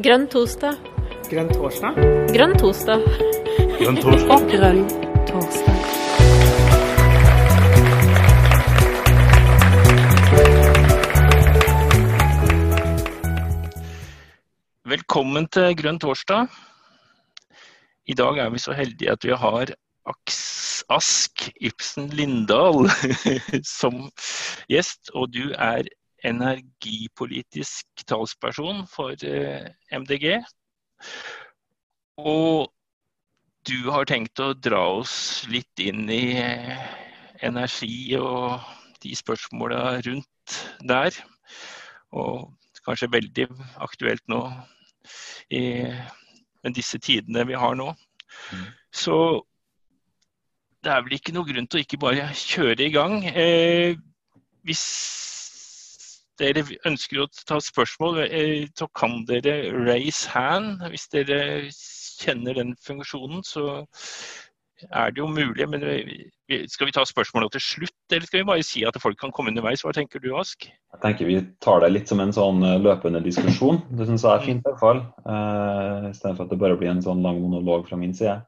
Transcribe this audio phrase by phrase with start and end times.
[0.00, 0.78] Grønn torsdag.
[1.28, 1.98] Grønn torsdag?
[2.32, 3.02] Grønn torsdag.
[3.76, 4.46] Grønn torsdag?
[4.48, 4.78] Grønn
[5.28, 5.82] torsdag.
[14.88, 16.48] Velkommen til Grønn torsdag.
[18.08, 19.76] I dag er vi så heldige at vi har
[20.88, 22.88] Ask Ibsen Lindahl
[23.78, 24.08] som
[24.72, 25.12] gjest.
[25.12, 25.84] Og du er
[26.26, 30.38] energipolitisk talsperson for eh, MDG.
[32.22, 32.70] Og
[33.66, 36.82] du har tenkt å dra oss litt inn i eh,
[37.42, 38.62] energi og
[39.02, 41.14] de spørsmåla rundt der.
[42.14, 42.50] Og
[42.86, 43.48] kanskje veldig
[43.82, 44.44] aktuelt nå
[45.54, 45.62] i
[46.62, 47.88] med disse tidene vi har nå.
[48.52, 48.66] Mm.
[48.94, 49.16] Så
[50.82, 53.16] det er vel ikke noe grunn til å ikke bare kjøre i gang.
[53.26, 53.98] Eh,
[54.66, 54.84] hvis
[56.40, 60.80] dere ønsker å ta spørsmål, eh, så kan dere raise hand.
[60.92, 61.68] Hvis dere
[62.22, 63.84] kjenner den funksjonen, så
[64.90, 65.66] er det jo mulig.
[65.70, 65.84] Men
[66.70, 69.52] skal vi ta spørsmålene til slutt, eller skal vi bare si at folk kan komme
[69.52, 69.84] underveis?
[69.84, 70.66] Hva tenker du, Ask?
[70.66, 73.82] Jeg tenker Vi tar det litt som en sånn eh, løpende diskusjon.
[73.90, 74.64] Det syns jeg er fint.
[74.64, 75.04] i hvert fall.
[75.26, 78.40] Eh, Istedenfor at det bare blir en sånn lang monolog fra min side.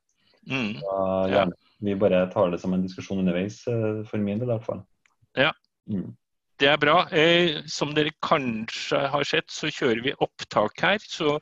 [0.50, 0.74] Mm.
[0.80, 0.98] Så,
[1.32, 1.46] ja.
[1.84, 4.84] Vi bare tar det som en diskusjon underveis, eh, for min del i hvert fall.
[5.38, 5.52] Ja.
[5.90, 6.12] Mm.
[6.60, 6.98] Det er bra.
[7.10, 11.02] Eh, som dere kanskje har sett, så kjører vi opptak her.
[11.02, 11.38] Så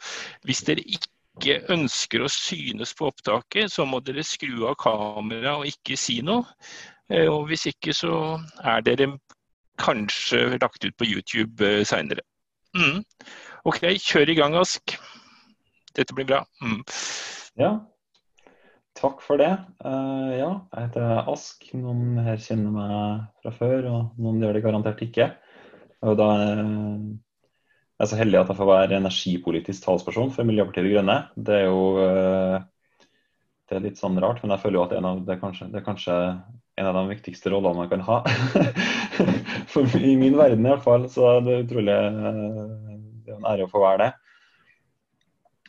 [0.47, 5.69] hvis dere ikke ønsker å synes på opptaket, så må dere skru av kameraet og
[5.69, 6.47] ikke si noe.
[7.13, 9.13] Eh, og hvis ikke, så er dere
[9.81, 12.25] kanskje lagt ut på YouTube eh, seinere.
[12.77, 13.03] Mm.
[13.69, 14.97] OK, kjør i gang, Ask.
[15.93, 16.41] Dette blir bra.
[16.65, 16.81] Mm.
[17.61, 17.75] Ja,
[18.99, 19.51] takk for det.
[19.85, 21.67] Uh, ja, jeg heter Ask.
[21.77, 25.31] Noen her kjenner meg fra før, og noen gjør det garantert ikke.
[26.03, 26.63] Og da er
[28.03, 31.19] jeg så heldig at jeg får være energipolitisk talsperson for Miljøpartiet De Grønne.
[31.37, 32.59] Det er jo uh,
[33.71, 35.81] det er litt sånn rart, men jeg føler jo at av, det, er kanskje, det
[35.81, 36.17] er kanskje
[36.81, 38.19] en av de viktigste rollene man kan ha.
[39.73, 41.07] for, I min verden i hvert fall.
[41.13, 44.11] Så det er utrolig uh, det er en ære å få være det.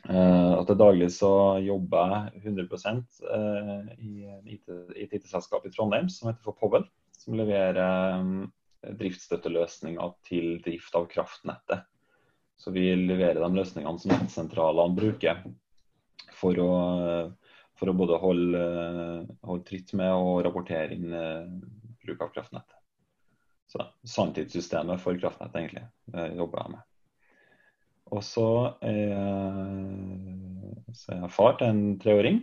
[0.03, 1.29] Uh, at til daglig så
[1.63, 2.65] jobber jeg 100
[3.23, 6.83] uh, i et IT IT-selskap i Trondheim som heter for Powell.
[7.15, 7.79] Som leverer
[8.19, 8.49] um,
[8.83, 11.85] driftsstøtteløsninger til drift av kraftnettet.
[12.59, 15.39] Så vi leverer de løsningene som nettsentralene bruker
[16.35, 16.71] for å,
[17.79, 18.63] for å både holde,
[19.47, 21.15] holde tritt med og rapportere inn
[22.03, 22.79] bruk av kraftnettet.
[23.71, 26.89] Så sanntidssystemet for kraftnettet egentlig jobber jeg med.
[28.13, 28.47] Og så
[28.85, 30.33] er, jeg,
[30.93, 32.41] så er jeg far til en treåring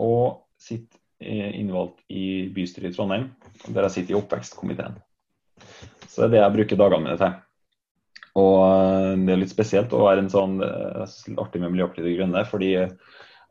[0.00, 3.28] og sitter innvalgt i bystyret i Trondheim,
[3.68, 4.96] der jeg sitter i oppvekstkomiteen.
[6.08, 7.36] Så det er det jeg bruker dagene mine til.
[8.40, 12.72] Og det er litt spesielt å være en sånn artig med Miljøpartiet De Grønne, fordi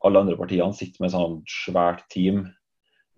[0.04, 2.44] alle andre partiene sitter med sånn svært team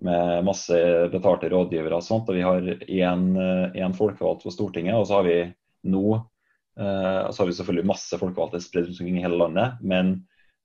[0.05, 0.77] med masse
[1.09, 2.29] betalte rådgivere og sånt.
[2.29, 5.39] Og vi har én folkevalgt på Stortinget, og så har vi
[5.89, 6.19] nå
[6.79, 10.17] Uh, så har vi selvfølgelig masse folkevalgte spredt rundt omkring i hele landet, men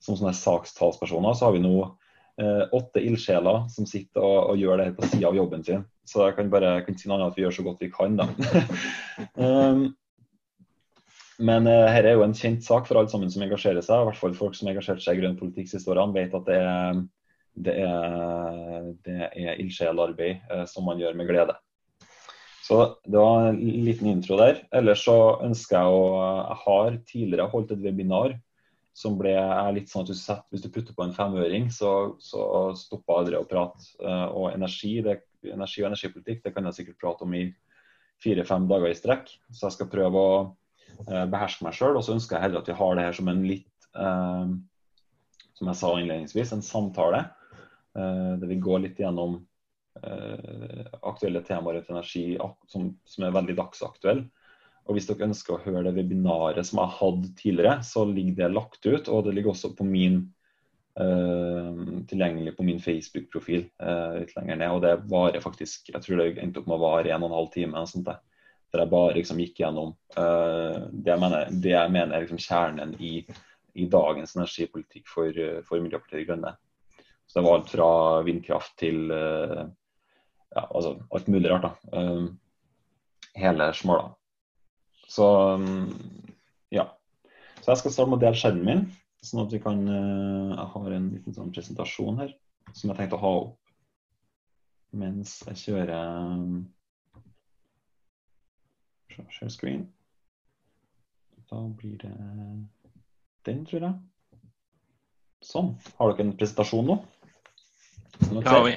[0.02, 4.82] som sånne sakstalspersoner så har vi nå uh, åtte ildsjeler som sitter og, og gjør
[4.82, 5.86] det på sida av jobben sin.
[6.08, 7.92] Så jeg kan bare jeg kan si noe annet at vi gjør så godt vi
[7.94, 8.26] kan, da.
[9.46, 9.86] um,
[11.40, 14.02] men uh, her er jo en kjent sak for alle sammen som engasjerer seg.
[14.02, 16.50] I hvert fall folk som har engasjert seg i grønn politikk siste årene, vet at
[16.50, 17.02] det er,
[17.70, 21.54] det er, det er ildsjelarbeid som man gjør med glede.
[22.70, 24.60] Så det var en liten intro der.
[24.70, 28.36] Ellers så ønsker jeg å Jeg har tidligere holdt et webinar
[28.94, 29.32] som ble
[29.74, 33.40] litt sånn at du setter, Hvis du putter på en femøring, så, så stopper aldri
[33.40, 33.82] å prate.
[34.06, 35.16] Og energi, det,
[35.50, 37.48] energi og energipolitikk det kan jeg sikkert prate om i
[38.22, 39.34] fire-fem dager i strekk.
[39.50, 40.40] Så jeg skal prøve å
[41.26, 41.98] beherske meg sjøl.
[41.98, 44.56] Og så ønsker jeg heller at vi har det her som en litt eh,
[45.58, 47.26] Som jeg sa innledningsvis, en samtale.
[47.98, 49.40] Eh, der vi går litt gjennom
[49.98, 52.38] aktuelle temaer rundt energi
[52.70, 54.28] som, som, er veldig dagsaktuelle.
[54.88, 58.54] Og Hvis dere ønsker å høre det webinaret som jeg hadde tidligere, så ligger det
[58.54, 59.10] lagt ut.
[59.12, 60.22] Og det ligger også på min,
[60.98, 64.72] uh, tilgjengelig på min Facebook-profil uh, litt lenger ned.
[64.74, 67.38] Og det varer faktisk Jeg tror det endte opp med å vare en og en
[67.38, 67.84] halv time.
[67.90, 68.18] Sånt der.
[68.72, 73.24] jeg bare liksom gikk gjennom det jeg mener, det jeg mener er liksom kjernen i,
[73.74, 75.34] i, dagens energipolitikk for,
[75.66, 76.52] for Miljøpartiet De Grønne.
[77.26, 77.90] Så det var alt fra
[78.26, 79.10] vindkraft til
[80.54, 81.98] ja, altså alt mulig rart, da.
[82.00, 82.40] Um,
[83.38, 84.14] hele smala.
[85.10, 85.92] Så um,
[86.74, 86.88] ja.
[87.60, 88.84] Så jeg skal starte med å dele skjermen min,
[89.22, 92.34] sånn at vi kan uh, Jeg har en liten sånn presentasjon her
[92.72, 93.56] som jeg tenkte å ha opp
[94.96, 96.60] mens jeg kjører um,
[99.30, 99.84] Share screen.
[101.50, 102.12] Da blir det
[103.44, 104.40] den, tror jeg.
[105.44, 105.72] Sånn.
[105.98, 106.96] Har dere en presentasjon nå?
[108.20, 108.76] Det har vi.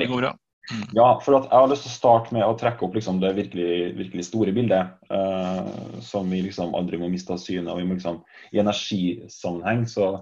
[0.00, 0.32] Det går bra.
[0.96, 3.92] Ja, for jeg har lyst til å starte med å trekke opp liksom det virkelig,
[3.98, 4.94] virkelig store bildet.
[5.12, 7.68] Uh, som vi liksom aldri må miste av syne.
[7.70, 8.22] og vi må liksom,
[8.52, 10.14] I energisammenheng så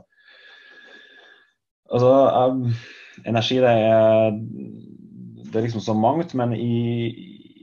[1.93, 2.09] Altså,
[2.49, 2.71] um,
[3.29, 4.31] energi det er,
[5.45, 6.79] det er liksom så mangt, men i,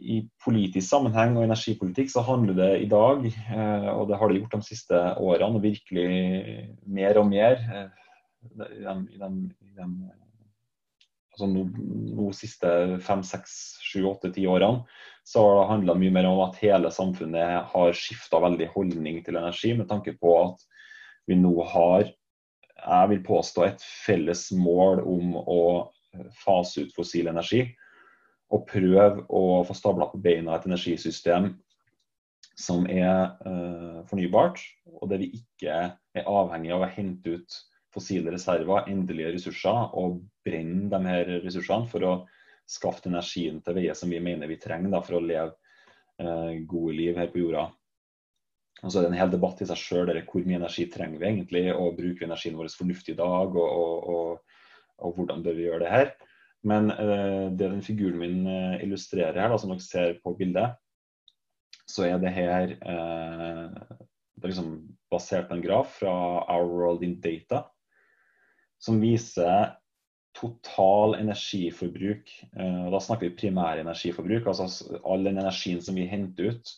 [0.10, 4.38] i politisk sammenheng og energipolitikk så handler det i dag, eh, og det har det
[4.40, 6.06] gjort de siste årene, virkelig
[6.86, 7.90] mer og mer eh,
[8.46, 9.32] i de, i de,
[9.80, 9.90] de
[11.40, 11.66] altså nå,
[12.18, 12.70] nå siste
[13.06, 14.84] fem, seks, sju, åtte, ti årene,
[15.24, 19.38] så har det handla mye mer om at hele samfunnet har skifta veldig holdning til
[19.40, 20.66] energi, med tanke på at
[21.30, 22.10] vi nå har,
[22.80, 25.62] jeg vil påstå, et felles mål om å
[26.42, 27.68] fase ut fossil energi.
[28.50, 31.52] Og prøve å få stabla på beina et energisystem
[32.58, 34.58] som er eh, fornybart,
[34.98, 35.76] og der vi ikke
[36.18, 37.60] er avhengig av å hente ut
[38.00, 42.14] fossile reserver, endelige ressurser, og brenne de her ressursene for å
[42.70, 45.52] skaffe energien til veie som vi mener vi trenger da, for å leve
[46.22, 47.68] eh, gode liv her på jorda.
[48.80, 51.28] Og så er det en hel debatt i seg sjøl hvor mye energi trenger vi
[51.28, 54.60] egentlig, og bruker vi energien vår fornuftig i dag, og, og, og,
[55.00, 56.14] og, hvordan bør vi gjøre det her.
[56.70, 60.78] Men eh, det den figuren min eh, illustrerer her, da, som dere ser på bildet,
[61.90, 63.98] så er det her eh,
[64.40, 64.74] det er liksom
[65.12, 66.14] basert på en graf fra
[66.54, 67.66] Our World in Data,
[68.80, 69.76] som viser
[70.40, 72.32] total energiforbruk.
[72.56, 76.74] Eh, og da snakker vi primærenergiforbruk, altså all den energien som vi henter ut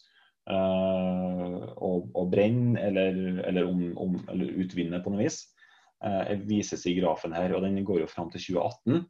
[0.50, 5.44] eh, og, og brenner eller, eller, om, om, eller, utvinner på noe vis,
[6.06, 7.56] eh, vises i grafen her.
[7.56, 9.04] og Den går jo fram til 2018.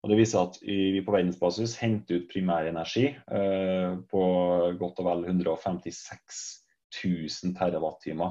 [0.00, 3.10] Og Det viser at vi på verdensbasis henter ut primærenergi
[4.08, 4.22] på
[4.80, 6.38] godt og vel 156
[7.04, 8.30] 000 TWh.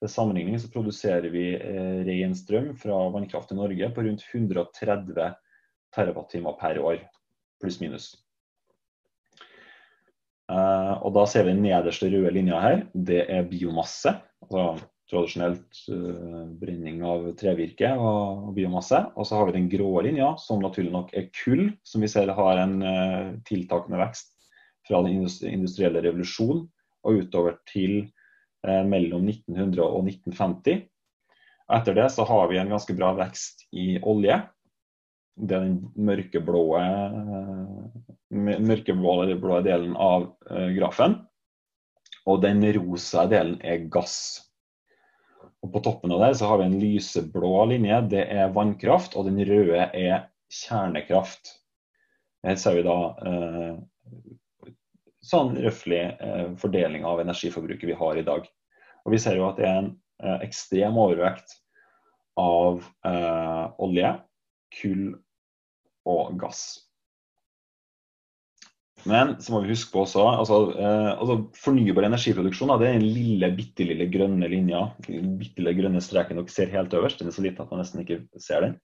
[0.00, 5.34] Til sammenligning så produserer vi eh, ren strøm fra vannkraft i Norge på rundt 130
[5.92, 7.02] TWh per år,
[7.60, 8.14] pluss-minus.
[10.50, 12.86] Eh, og Da ser vi den nederste røde linja her.
[12.94, 14.16] Det er biomasse.
[14.46, 19.02] altså Tradisjonelt eh, brenning av trevirke og, og, biomasse.
[19.16, 22.30] Og så har vi den grå linja, som naturlig nok er kull, som vi ser
[22.40, 24.32] har en uh, tiltakende vekst
[24.86, 26.64] fra den industrielle revolusjonen
[27.04, 28.06] og utover til
[28.64, 30.82] mellom 1900 og 1950.
[31.70, 34.40] Etter det så har vi en ganske bra vekst i olje.
[35.40, 36.64] Det er den mørkeblå,
[38.68, 40.26] mørkeblå delen av
[40.76, 41.20] grafen.
[42.28, 44.50] Og den rosa delen er gass.
[45.60, 49.28] Og På toppen av det så har vi en lyseblå linje, det er vannkraft, og
[49.28, 51.56] den røde er kjernekraft.
[52.46, 52.96] Her ser vi da
[53.28, 53.74] eh,
[55.30, 58.46] sånn røftlig eh, fordeling av energiforbruket vi har i dag.
[59.04, 59.90] Og Vi ser jo at det er en
[60.22, 61.56] eh, ekstrem overvekt
[62.40, 64.14] av eh, olje,
[64.80, 65.10] kull
[66.08, 66.64] og gass.
[69.08, 72.98] Men så må vi huske på også altså, eh, altså Fornybar energiproduksjon da, det er
[72.98, 74.82] den lille, bitte lille grønne linja.
[75.06, 77.22] bitte lille grønne streken dere ser helt øverst.
[77.22, 78.76] Den er så liten at man nesten ikke ser den.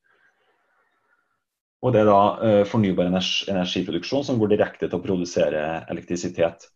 [1.86, 5.60] Og Det er da eh, fornybar energi, energiproduksjon som går direkte til å produsere
[5.92, 6.66] elektrisitet.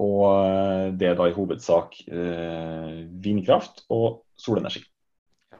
[0.00, 4.80] Og eh, det er da i hovedsak eh, vindkraft og solenergi.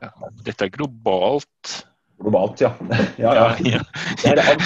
[0.01, 0.11] Ja,
[0.47, 1.75] dette er globalt.
[2.23, 2.73] Globalt, ja.
[3.21, 3.51] ja, ja.
[3.61, 3.85] Ja, ja.
[4.23, 4.65] Det er.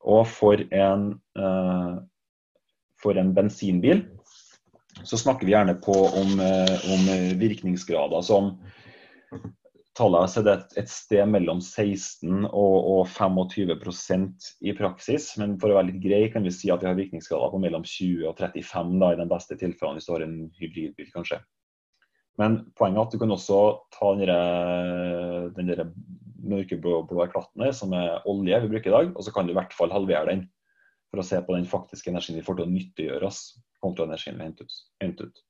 [0.08, 1.04] Og for en,
[1.36, 2.00] uh,
[3.04, 4.06] for en bensinbil
[5.04, 7.08] så snakker vi gjerne på om, uh, om
[7.40, 8.54] virkningsgrader som
[9.94, 15.28] tallet er et, et sted mellom 16 og, og 25% i praksis.
[15.40, 17.84] Men for å være litt grei kan vi si at vi har virkningsgrader på mellom
[17.86, 21.40] 20 og 35 da, i den beste tilfellene hvis du har en hybridbil, kanskje.
[22.40, 23.60] Men poenget er at du kan også
[23.94, 25.84] ta den der
[26.44, 29.76] mørkeblå klatten som er olje vi bruker i dag, og så kan du i hvert
[29.76, 30.48] fall halvere den
[31.14, 33.42] for å se på den faktiske energien vi får til å nyttiggjøre oss
[33.84, 34.48] kontra energien vi
[35.04, 35.44] henter ut.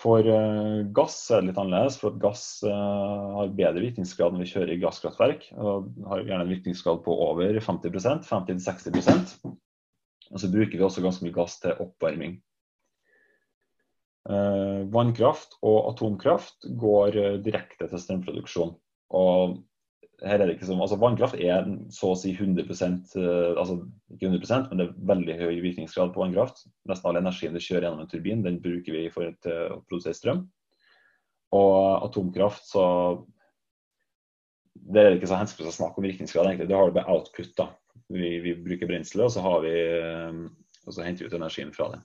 [0.00, 4.44] For uh, gass er det litt annerledes, for at gass uh, har bedre virkningsgrad når
[4.44, 5.48] vi kjører i gasskraftverk.
[5.60, 11.26] og Har gjerne en virkningsgrad på over 50% 50-60% Og så bruker vi også ganske
[11.26, 12.38] mye gass til oppvarming.
[14.30, 18.76] Uh, vannkraft og atomkraft går direkte til strømproduksjon.
[19.20, 19.58] Og
[20.20, 23.78] her er det ikke som, altså Vannkraft er så å si 100 eh, altså
[24.12, 26.64] ikke 100% men det er veldig høy virkningsgrad på vannkraft.
[26.90, 30.44] Nesten all energien du kjører gjennom en turbin, den bruker vi for å produsere strøm.
[31.56, 32.84] Og atomkraft, så
[34.74, 36.68] det er ikke så hensiktsmessig å snakke om virkningsgrad, egentlig.
[36.70, 37.52] Det har du bare output.
[37.58, 37.70] da.
[38.10, 40.40] Vi, vi bruker brenselet, og så, vi, eh,
[40.86, 42.04] og så henter vi ut energien fra det.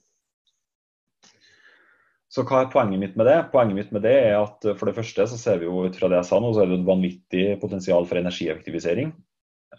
[2.36, 3.36] Så hva er poenget mitt med det?
[3.48, 5.94] Poenget mitt med det er at eh, for det første så ser vi jo ut
[5.96, 9.14] fra det jeg sa nå, så er det et vanvittig potensial for energieffektivisering.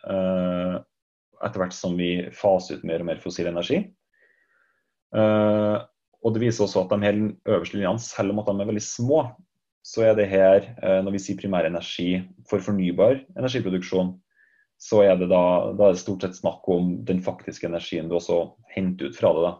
[0.01, 0.81] Uh,
[1.45, 3.83] etter hvert som vi faser ut mer og mer fossil energi.
[5.13, 5.85] Uh,
[6.25, 8.85] og det viser også at de her øverste linjene, selv om at de er veldig
[8.87, 9.21] små,
[9.85, 10.65] så er det her,
[11.05, 12.17] når vi sier primær energi
[12.49, 14.09] for fornybar energiproduksjon,
[14.81, 15.43] så er det da,
[15.77, 18.41] da er det stort sett snakk om den faktiske energien du også
[18.73, 19.45] henter ut fra det.
[19.45, 19.53] da.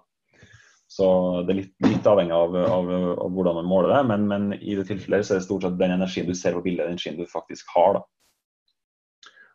[0.87, 1.07] Så
[1.43, 4.77] det er litt, litt avhengig av, av, av, hvordan man måler det, men, men, i
[4.77, 7.17] det tilfellet så er det stort sett den energien du ser på bildet, den energien
[7.19, 7.99] du faktisk har.
[7.99, 8.05] da.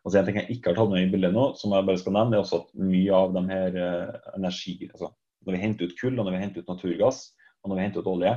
[0.03, 2.01] Og så En ting jeg ikke har tatt med i bildet nå, som jeg bare
[2.01, 5.09] skal nevne, er også at mye av de her eh, energi altså
[5.43, 7.23] Når vi henter ut kull, og når vi henter ut naturgass,
[7.63, 8.33] og når vi henter ut olje,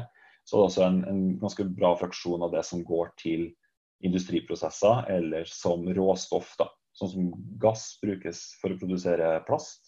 [0.46, 3.48] så er det også en, en ganske bra fraksjon av det som går til
[4.06, 6.54] industriprosesser eller som råstoff.
[6.58, 6.68] da.
[6.96, 7.28] Sånn som
[7.60, 9.85] gass brukes for å produsere plast.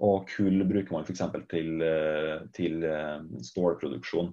[0.00, 1.24] Og kull bruker man f.eks.
[1.50, 4.32] Til, eh, til eh, stålproduksjon.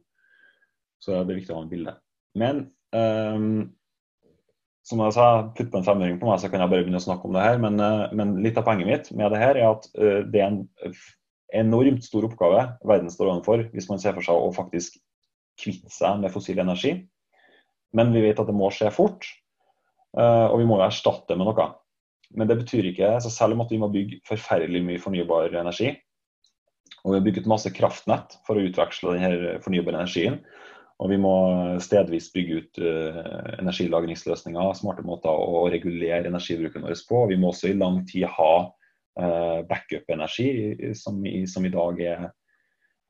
[1.00, 1.94] Så det er viktig å ha en bilde.
[2.40, 2.64] Men
[2.94, 3.70] um,
[4.86, 7.06] som jeg sa, putt på en femøring på meg, så kan jeg bare begynne å
[7.06, 7.62] snakke om det her.
[7.62, 10.60] Men, uh, men litt av poenget mitt med det her er at det er en
[11.56, 15.00] enormt stor oppgave verden står overfor hvis man ser for seg å faktisk
[15.60, 16.94] kvitte seg med fossil energi.
[17.96, 19.26] Men vi vet at det må skje fort,
[20.14, 21.66] og vi må jo erstatte med noe.
[22.38, 25.96] Men det betyr ikke, så selv om at vi må bygge forferdelig mye fornybar energi,
[27.04, 30.40] og vi har bygget masse kraftnett for å utveksle denne fornybare energien,
[31.00, 31.34] og vi må
[31.80, 33.20] stedvis bygge ut uh,
[33.62, 37.22] energilagringsløsninger, smarte måter å regulere energibruken vår på.
[37.32, 40.50] Vi må også i lang tid ha uh, backup-energi,
[41.00, 42.26] som, som, i dag er,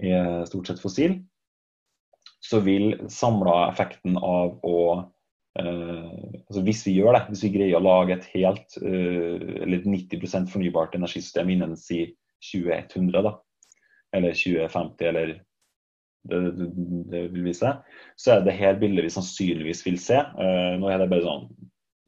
[0.05, 1.17] er stort sett fossil.
[2.45, 4.77] Så vil samla effekten av å
[5.57, 10.49] altså hvis vi gjør det, hvis vi greier å lage et helt uh, eller 90%
[10.51, 12.05] fornybart energisystem innen si
[12.51, 13.33] 2100, da,
[14.15, 15.33] eller 2050, eller
[16.29, 16.69] det, det,
[17.11, 17.73] det vil vise,
[18.19, 20.21] så er det her bildet vi sannsynligvis vil se.
[20.37, 21.49] Uh, nå er det bare sånn,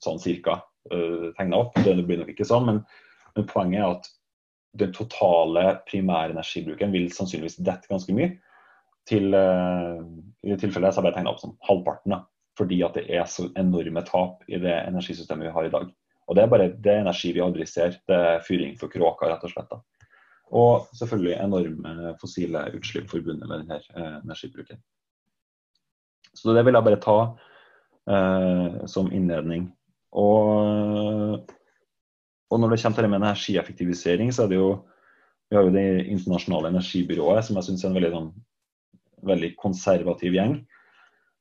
[0.06, 0.62] sånn cirka
[0.94, 2.84] uh, tegna opp, det blir nok ikke sånn, men,
[3.36, 4.12] men poenget er at
[4.80, 8.38] den totale primærenergibruken vil sannsynligvis dette ganske mye.
[9.10, 12.14] Til, I det tilfellet så har jeg bare tegna opp sånn halvparten.
[12.14, 12.20] da
[12.62, 15.90] fordi at det er så enorme tap i det energisystemet vi har i dag.
[16.30, 17.98] Og Det er bare det er energi vi aldri ser.
[18.08, 19.72] Det er fyring for kråka, rett og slett.
[19.72, 19.82] Da.
[20.52, 24.80] Og selvfølgelig enorme fossile utslipp forbundet med denne eh, energibruken.
[26.36, 27.18] Så det vil jeg bare ta
[28.12, 29.70] eh, som innledning.
[30.12, 31.42] Og,
[32.52, 34.72] og, når det kommer til det med energieffektivisering, så er det jo
[35.52, 38.30] vi har jo Det internasjonale energibyrået, som jeg syns er en veldig, sånn,
[39.28, 40.62] veldig konservativ gjeng.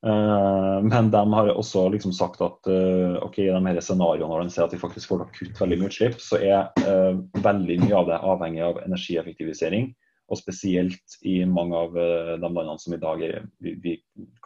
[0.06, 4.46] Uh, men de har også liksom sagt at uh, ok, i de her scenarioene når
[4.46, 7.76] de ser at de faktisk får til å veldig mye utslipp, så er uh, veldig
[7.82, 9.90] mye av det avhengig av energieffektivisering.
[10.30, 13.96] Og spesielt i mange av de landene som i dag er, vi, vi,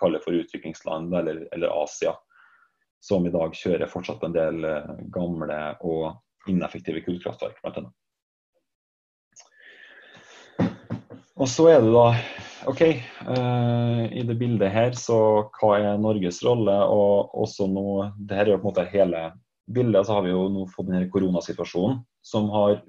[0.00, 2.14] kaller for utviklingsland, eller, eller, Asia.
[3.04, 4.64] Som i dag kjører fortsatt en del
[5.12, 7.60] gamle og ineffektive kullkraftverk.
[11.36, 12.08] Og så er det da
[12.66, 12.80] OK,
[13.28, 15.16] uh, i det bildet her, så
[15.58, 16.74] hva er Norges rolle?
[16.88, 19.24] Og også nå, det her er jo på en måte hele
[19.74, 22.80] bildet, så har vi jo nå fått denne koronasituasjonen som har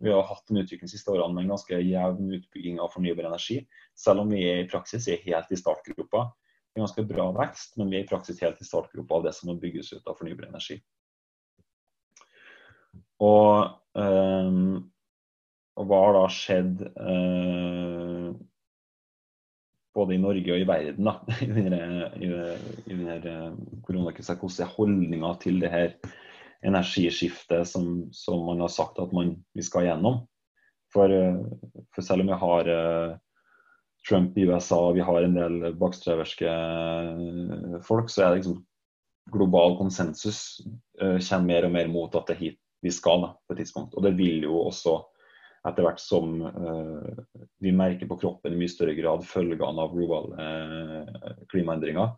[0.00, 3.26] vi har hatt en utvikling de siste årene med en ganske jevn utbygging av fornybar
[3.28, 3.58] energi.
[3.92, 6.22] Selv om vi i praksis er helt i startgropa.
[6.72, 9.50] Er ganske bra vekst, men vi er i praksis helt i startgropa av det som
[9.50, 10.78] må bygges ut av fornybar energi.
[13.20, 14.78] Og, um,
[15.76, 18.19] og hva har da skjedd uh,
[19.94, 21.16] både i Norge og i verden da,
[22.88, 23.36] denne
[23.86, 24.36] koronakrisa.
[24.38, 25.94] Hvordan er holdninga til det her
[26.66, 30.22] energiskiftet som, som, man har sagt at man, vi skal gjennom?
[30.90, 31.12] For,
[31.94, 33.18] for selv om vi har uh,
[34.08, 36.54] Trump i USA og vi har en del bakstreverske
[37.86, 38.58] folk, så er det liksom
[39.30, 40.60] global konsensus
[40.98, 43.94] kommer mer og mer mot at det er hit vi skal da, på et tidspunkt.
[43.94, 44.96] Og det vil jo også
[45.68, 46.40] etter hvert som
[47.60, 52.14] vi merker på kroppen i mye større grad følgene av globale uh, klimaendringer.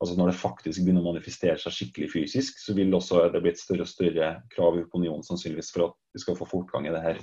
[0.00, 3.52] Altså Når det faktisk begynner å manifestere seg skikkelig fysisk, så vil også det bli
[3.52, 6.94] et større og større krav i opinionen sannsynligvis for at vi skal få fortgang i
[6.94, 7.20] det her.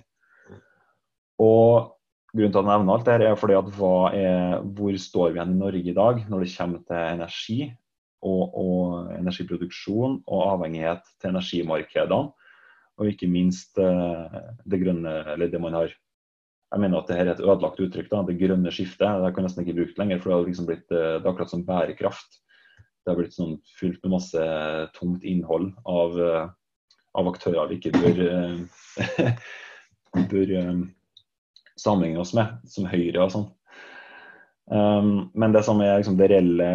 [1.41, 1.93] Og
[2.35, 3.69] Grunnen til at jeg nevner alt dette er fordi at
[4.19, 7.59] er, hvor står vi igjen i Norge i dag når det kommer til energi
[8.21, 12.19] og, og energiproduksjon og avhengighet til energimarkedene
[12.97, 15.93] og ikke minst eh, det grønne, eller det man har
[16.67, 19.21] Jeg mener at det her er et ødelagt uttrykk, da, det grønne skiftet.
[19.23, 21.53] Det kan nesten ikke brukt lenger, for det har liksom blitt eh, det er akkurat
[21.53, 22.39] som bærekraft.
[23.03, 24.47] Det har blitt sånn fylt med masse
[24.97, 26.49] tungt innhold av, eh,
[27.17, 28.23] av aktører vi ikke bør,
[30.33, 30.55] bør
[31.79, 33.47] sammenligne oss med, som Høyre og sånn.
[34.67, 36.65] Um, men det som er liksom, det reelle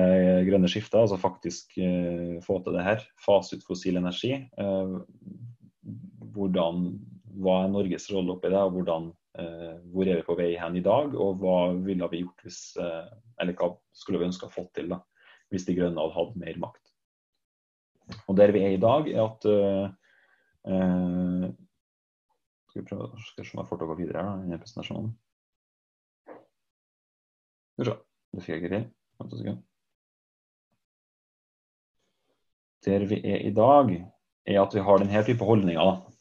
[0.47, 4.97] grønne skiftet, altså faktisk uh, få til det her, fase ut fossil energi, uh,
[6.33, 6.87] hvordan,
[7.43, 10.77] hva er Norges rolle oppi det, og hvordan, eh, hvor er vi på vei hen
[10.77, 13.09] i dag, og hva ville vi gjort hvis eh,
[13.41, 14.99] Eller hva skulle vi ønske å få til da,
[15.53, 16.93] hvis De Grønne hadde hatt mer makt.
[18.29, 19.91] Og Der vi er i dag, er at eh,
[20.69, 21.51] eh
[22.69, 25.11] Skal vi prøve skal se om jeg får til å gå videre her, denne presentasjonen.
[27.75, 27.99] Skal vi.
[28.33, 28.87] Det fikk jeg ikke til.
[32.87, 33.92] Der vi er i dag,
[34.49, 35.85] er at vi har denne type holdninger.
[35.85, 36.12] da.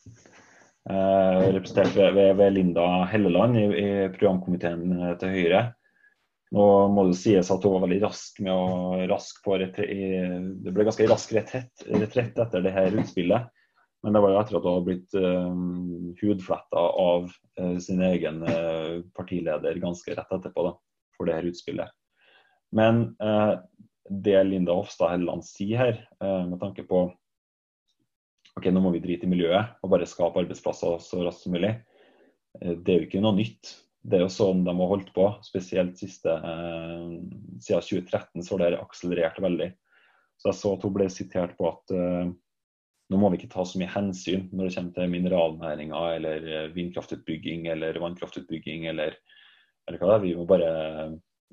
[0.90, 5.62] Eh, representert ved, ved, ved, Linda Helleland i, i programkomiteen eh, til Høyre.
[6.52, 10.88] Nå må det sies at hun var veldig rask med å rask på Det ble
[10.88, 13.46] ganske rask retrett, retrett etter det her utspillet.
[14.02, 18.42] Men det var jo etter at hun hadde blitt uh, hudfletta av uh, sin egen
[18.44, 20.74] uh, partileder ganske rett etterpå da,
[21.16, 21.94] for det her utspillet.
[22.76, 23.62] Men uh,
[24.10, 27.06] det Linda Hofstad Helleland sier her, med tanke på
[28.60, 31.76] ok, nå må vi drite i miljøet og bare skape arbeidsplasser så raskt som mulig.
[32.60, 33.76] Eh, det er jo ikke noe nytt.
[34.02, 37.10] Det er jo sånn de har holdt på, spesielt siste, eh,
[37.62, 39.70] siden 2013 så har det akselerert veldig.
[40.42, 42.32] Så Jeg så at hun ble sitert på at eh,
[43.12, 46.72] nå må vi ikke ta så mye hensyn når det kommer til mineralnæringa eller eh,
[46.74, 49.18] vindkraftutbygging eller vannkraftutbygging eller,
[49.86, 50.26] eller hva det er.
[50.26, 50.72] Vi må bare,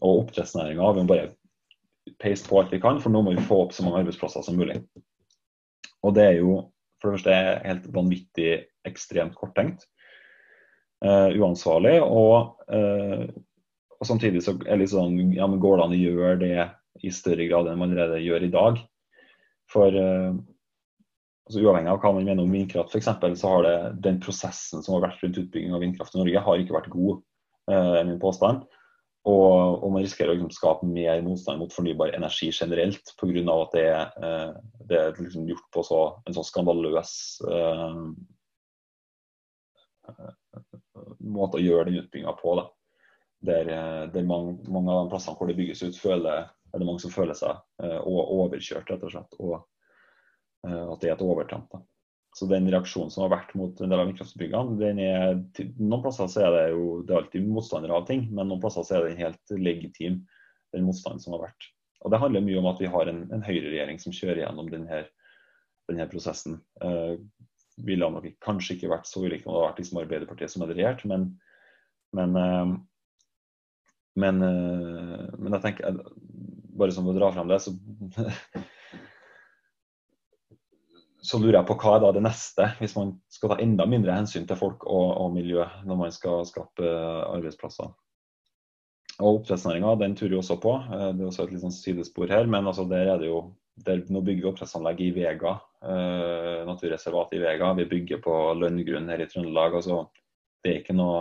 [0.00, 0.92] og oppdrettsnæringa.
[0.94, 3.84] Vi må bare peise på alt vi kan, for nå må vi få opp så
[3.84, 4.78] mange arbeidsplasser som mulig.
[6.06, 6.54] Og det er jo
[6.98, 8.50] for det første er helt vanvittig
[8.88, 9.86] ekstremt korttenkt.
[11.04, 11.98] Uh, uansvarlig.
[12.02, 13.26] Og, uh,
[13.98, 16.68] og, samtidig så er det litt sånn ja, men Går det an å gjøre det
[17.06, 18.80] i større grad enn man allerede gjør i dag?
[19.70, 20.32] For uh,
[21.46, 23.76] altså Uavhengig av hva man mener om vindkraft, f.eks., så har det
[24.08, 27.22] den prosessen som har vært rundt utbygging av vindkraft i Norge, har ikke vært god,
[27.68, 28.66] er min påstand.
[29.28, 33.42] Og, og, man risikerer å liksom skape mer motstand mot fornybar energi generelt pga.
[33.54, 33.88] at det,
[34.24, 34.50] eh,
[34.88, 37.12] det er liksom gjort på så, en sånn skandaløs
[37.50, 37.98] eh,
[41.20, 42.54] måte å gjøre den utbygginga på.
[42.60, 42.66] Da.
[43.50, 46.88] Der, eh, der mange, mange, av de plassene hvor det bygges ut, føler, er det
[46.88, 49.38] mange som føler seg eh, overkjørt, rett og slett.
[49.42, 49.54] Og
[50.66, 51.78] eh, at det er et overtramp.
[52.38, 54.10] Så den reaksjonen som har vært mot en del av
[54.86, 55.40] er,
[55.74, 58.86] noen plasser så er det jo det er alltid motstandere av ting, men noen plasser
[58.86, 60.20] så er den helt legitim,
[60.76, 61.66] den motstanden som har vært.
[62.06, 65.00] Og Det handler mye om at vi har en, en høyreregjering som kjører gjennom denne,
[65.90, 66.60] denne prosessen.
[66.84, 67.18] Eh,
[67.88, 70.78] ville nok kanskje ikke vært så ulike om det hadde vært liksom Arbeiderpartiet som hadde
[70.78, 71.28] regjert, men,
[72.14, 72.74] men, eh,
[74.22, 76.02] men, eh, men jeg tenker,
[76.78, 77.74] bare som å dra fram det, så
[81.28, 84.16] så lurer jeg på hva er da det neste, hvis man skal ta enda mindre
[84.16, 86.92] hensyn til folk og, og miljø når man skal skape
[87.28, 87.90] arbeidsplasser.
[89.18, 90.74] Og Oppdrettsnæringa turer jo også på.
[90.78, 92.46] Eh, det er også et litt sånn sidespor her.
[92.46, 95.52] Men altså der er det jo der, Nå bygger vi oppdrettsanlegg i Vega,
[95.86, 97.72] eh, naturreservat i Vega.
[97.78, 99.76] Vi bygger på lønngrunn her i Trøndelag.
[99.78, 100.08] altså
[100.62, 101.20] Det er ikke noe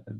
[0.00, 0.16] eh,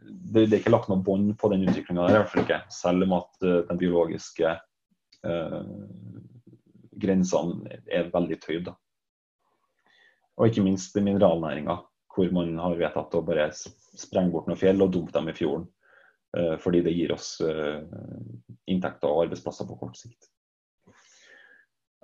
[0.00, 2.62] det, det er ikke lagt noe bånd på den utviklinga der, i hvert fall ikke.
[2.74, 4.56] Selv om at den biologiske
[7.00, 8.70] grensene er veldig tøyd.
[10.40, 11.80] Og ikke minst mineralnæringa,
[12.14, 15.68] hvor man har vedtatt å bare sprenge bort noen fjell og dumpe dem i fjorden.
[16.36, 17.80] Eh, fordi det gir oss eh,
[18.70, 20.28] inntekter og arbeidsplasser på kort sikt.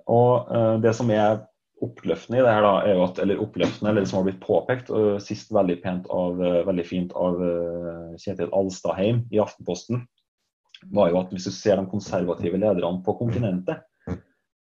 [0.07, 1.45] Og eh, Det som er
[1.83, 4.41] oppløftende i det her, da, er jo at, eller oppløftende, eller det som har blitt
[4.41, 4.87] påpekt
[5.21, 7.35] sist veldig, pent av, veldig fint av
[8.17, 10.01] Kjetil Alstadheim i Aftenposten,
[10.89, 13.85] var jo at hvis du ser de konservative lederne på kontinentet,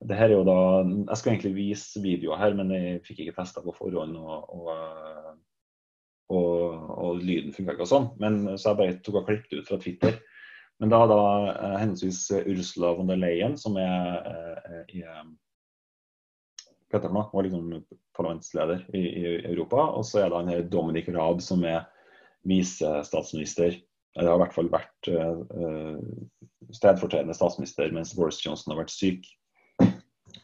[0.06, 3.38] det her er jo da, Jeg skulle egentlig vise videoer her, men jeg fikk ikke
[3.40, 4.14] testa på forhånd.
[4.16, 4.68] Og, og,
[6.30, 8.08] og, og lyden funka ikke og sånn.
[8.22, 10.20] Men, så jeg bare tok og klippet ut fra Twitter.
[10.78, 15.24] Men da da eh, henholdsvis Ursula von der Leyen, som er eh,
[16.88, 17.72] hva heter det var liksom
[18.16, 19.90] parlamentsleder i, i, Europa.
[19.98, 21.82] Og så er det han her Dominic Raab, som er
[22.48, 23.76] visestatsminister.
[24.16, 25.98] Eller har i hvert fall vært uh,
[26.74, 29.28] stedfortredende statsminister mens Boris Johnson har vært syk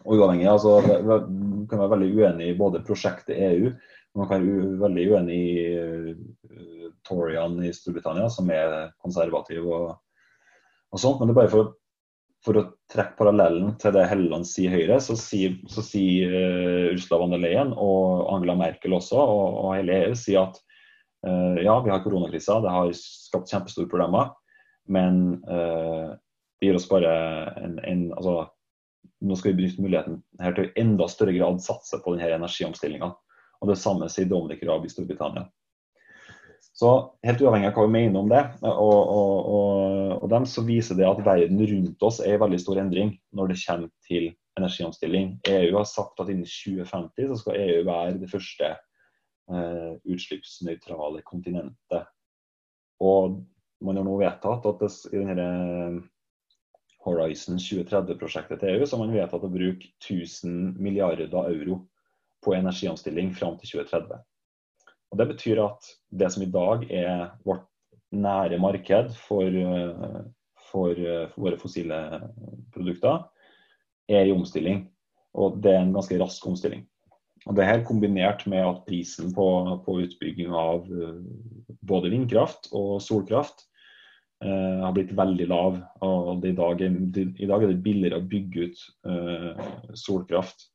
[0.04, 0.48] uavhengig.
[0.48, 3.70] altså Man kan være veldig uenig i både prosjektet EU,
[4.14, 9.88] man kan være veldig uenig i uh, Torian i Storbritannia, som er konservativ og,
[10.94, 11.18] og sånt.
[11.20, 11.72] Men det er bare for,
[12.46, 17.20] for, å trekke parallellen til det Helleland sier Høyre, så sier, så sier uh, Ursula
[17.24, 20.62] von der Leyen og Angela Merkel også, og, og hele EU sier at
[21.26, 24.30] uh, ja, vi har koronakrisa, det har skapt kjempestore problemer,
[24.84, 27.12] men det gir oss bare
[27.56, 28.34] en, en altså,
[29.24, 33.10] nå skal vi bruke muligheten her til å enda større grad satse på denne energiomstillinga.
[33.62, 35.46] Og det samme sier Dominic Raab i Storbritannia.
[36.74, 36.90] Så
[37.22, 40.98] helt uavhengig av hva vi mener om det, og, og, og, og dem, så viser
[40.98, 45.36] det at verden rundt oss er i veldig stor endring når det kommer til energiomstilling.
[45.50, 52.10] EU har sagt at innen 2050 så skal EU være det første eh, utslippsnøytrale kontinentet.
[53.02, 53.38] Og
[53.84, 55.48] man har nå vedtatt at det, i denne
[57.04, 61.82] Horizon 2030-prosjektet til EU, har man vedtatt å bruke 1000 milliarder euro
[62.44, 64.22] på energiomstilling fram til 2030.
[65.12, 67.68] Og Det betyr at det som i dag er vårt
[68.14, 69.60] nære marked for,
[70.70, 72.00] for, for våre fossile
[72.74, 73.22] produkter,
[74.10, 74.84] er i omstilling.
[75.34, 76.84] Og det er en ganske rask omstilling.
[77.44, 79.46] Og det her Kombinert med at prisen på,
[79.84, 80.86] på utbygging av
[81.84, 83.66] både vindkraft og solkraft
[84.44, 85.78] Uh, har blitt veldig lav.
[86.04, 89.60] og i dag, I dag er det billigere å bygge ut eh,
[89.96, 90.66] solkraft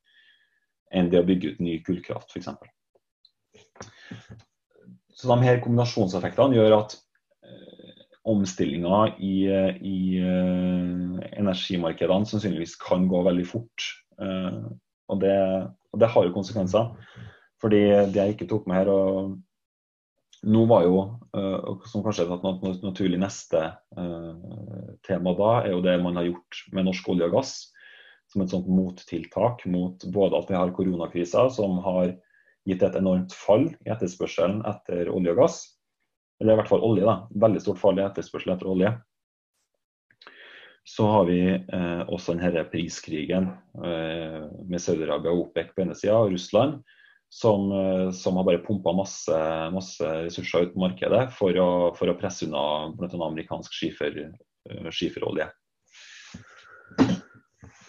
[0.90, 2.48] enn det å bygge ut ny kullkraft, f.eks.
[5.14, 6.96] Så de her kombinasjonseffektene gjør at
[7.46, 8.00] eh,
[8.32, 9.46] omstillinga i,
[9.86, 9.98] i
[11.38, 13.86] energimarkedene sannsynligvis kan gå veldig fort.
[14.18, 15.36] og det,
[15.94, 16.90] og det har jo konsekvenser.
[17.62, 19.38] Fordi det jeg ikke tok med her, og
[20.46, 21.00] nå var jo,
[21.36, 23.60] uh, som kanskje er et naturlig neste
[23.98, 27.54] uh, tema da, er jo det man har gjort med norsk olje og gass.
[28.30, 32.14] Som et sånt mottiltak mot både at vi har koronakrisa, som har
[32.68, 35.60] gitt et enormt fall i etterspørselen etter olje og gass.
[36.40, 37.16] Eller i hvert fall olje, da.
[37.42, 38.92] Veldig stort fall i etterspørsel etter olje.
[40.88, 43.50] Så har vi eh, også denne priskrigen
[43.84, 46.80] eh, med Saudi-Arabia og OPEC på ene sida, og Russland
[47.30, 49.38] som, eh, som, har bare pumpa masse,
[49.70, 53.10] masse, ressurser ut på markedet for å, for å presse unna bl.a.
[53.14, 55.46] amerikansk skifer, eh, skiferolje.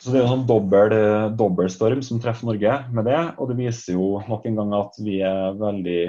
[0.02, 0.94] Så Det er en sånn dobbel,
[1.38, 3.20] dobbeltstorm som treffer Norge med det.
[3.38, 6.02] Og det viser jo nok en gang at vi er veldig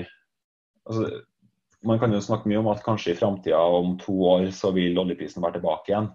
[0.89, 1.11] altså,
[1.85, 5.01] Man kan jo snakke mye om at kanskje i framtida, om to år, så vil
[5.03, 6.13] oljeprisen være tilbake igjen.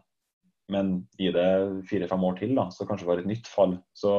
[0.74, 1.48] Men gi det
[1.88, 3.78] fire-fem år til, da, så kanskje det var et nytt fall.
[3.96, 4.12] Så,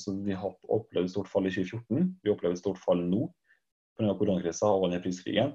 [0.00, 2.06] så vi har opplevd stort fall i 2014.
[2.24, 3.26] Vi opplever et stort fall nå
[3.98, 4.14] pga.
[4.16, 5.52] koronakrisa og denne priskrigen.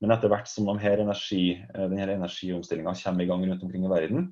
[0.00, 3.92] Men etter hvert som denne, energi, eh, denne energiomstillinga kommer i gang rundt omkring i
[3.92, 4.30] verden,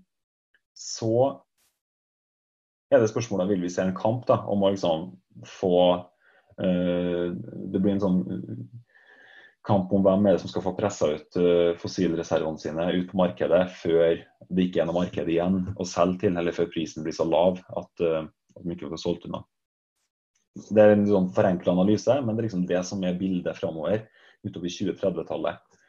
[0.77, 1.41] så
[2.93, 5.07] er det spørsmålet vil vi se en kamp da, om å liksom
[5.49, 5.77] få
[6.61, 8.19] uh, Det blir en sånn
[9.65, 13.19] kamp om hvem er det som skal få pressa ut uh, fossilreservene sine ut på
[13.21, 17.17] markedet før det ikke er noe marked igjen å selge til, eller før prisen blir
[17.17, 18.27] så lav at, uh,
[18.59, 19.41] at de ikke får solgt unna.
[20.55, 24.05] Det er en sånn forenkla analyse, men det er liksom det som er bildet framover
[24.45, 25.81] utover 2030-tallet.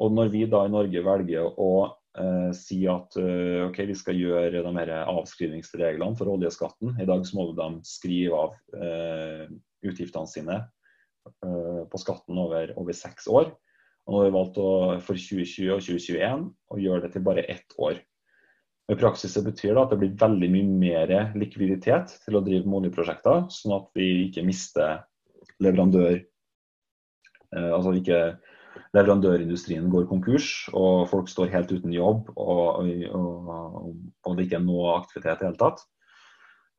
[0.00, 1.72] Og når vi da i Norge velger å
[2.16, 7.26] eh, si at eh, ok, vi skal gjøre de her avskrivningsreglene for oljeskatten, i dag
[7.28, 9.44] så må de skrive av eh,
[9.84, 10.73] utgiftene sine Eh,
[11.90, 13.52] på skatten over, over seks år.
[14.04, 14.70] Og nå har vi valgt å,
[15.04, 18.02] for 2020 og 2021 å gjøre det til bare ett år.
[18.92, 22.68] I praksis det betyr det at det blir veldig mye mer likviditet til å drive
[22.68, 25.06] med oljeprosjekter, sånn at vi ikke mister
[25.62, 28.18] leverandør eh, Altså ikke
[28.94, 33.90] leverandørindustrien går konkurs og folk står helt uten jobb og, og, og,
[34.26, 35.84] og det ikke er noe aktivitet i det hele tatt.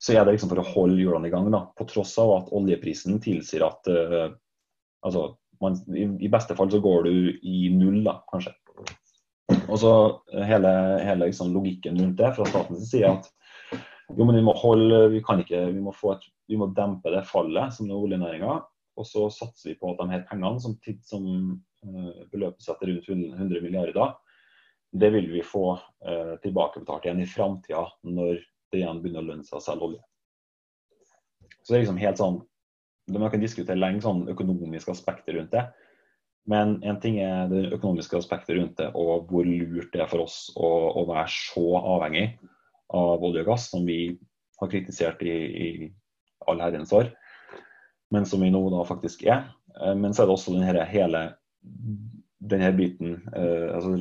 [0.02, 1.48] Så er det liksom for å holde hjulene i gang.
[1.54, 4.28] da, På tross av at oljeprisen tilsier at uh,
[5.06, 5.30] altså,
[5.64, 8.54] man, i, i, beste fall så går du i null, da, kanskje.
[9.66, 9.92] Og så
[10.46, 10.70] hele,
[11.06, 13.32] hele liksom, logikken rundt det fra statens side at
[14.14, 17.24] jo, men vi må holde, vi kan ikke, vi må, et, vi må dempe det
[17.26, 18.60] fallet som er oljenæringa.
[18.96, 22.94] Og så satser vi på at de her pengene som, som uh, beløper seg til
[22.94, 24.14] rundt 100 milliarder,
[24.96, 28.38] det vil vi få uh, tilbakebetalt igjen i framtida når
[28.71, 30.04] det igjen begynner å lønne seg å selge olje.
[31.62, 32.43] Så det er liksom helt sånn
[33.13, 35.62] Man kan diskutere lenge sånn økonomiske aspekter rundt det.
[36.49, 40.23] Men en ting er det økonomiske aspektet rundt det, og hvor lurt det er for
[40.23, 40.69] oss å,
[41.01, 42.23] å være så avhengig
[42.97, 43.99] av olje og gass, som vi
[44.58, 45.69] har kritisert i, i
[46.49, 47.12] all herrens år,
[48.13, 49.47] men som vi nå da faktisk er.
[49.82, 51.23] Eh, men så er det også denne hele
[52.45, 53.95] denne biten eh, altså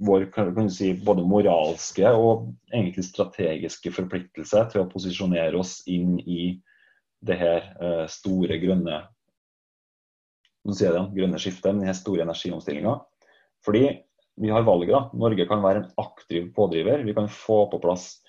[0.00, 0.26] vår
[0.72, 6.54] si, både moralske og egentlig strategiske forpliktelse til å posisjonere oss inn i
[7.20, 9.02] det her uh, store grønne
[10.64, 12.98] det, grønne skiftet, denne store energiomstillinga.
[13.64, 13.84] Fordi
[14.40, 14.92] vi har valget.
[14.92, 15.02] da.
[15.20, 17.04] Norge kan være en aktiv pådriver.
[17.04, 18.20] Vi kan få på plass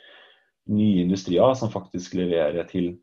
[0.72, 2.98] nye industrier som faktisk leverer til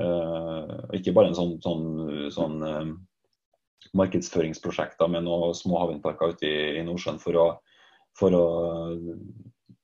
[0.00, 1.84] uh, ikke bare en sånn, sånn,
[2.32, 2.94] sånn uh,
[3.96, 7.46] markedsføringsprosjekter med noen små havvindparker ute i, i Nordsjøen for å
[8.18, 8.44] for å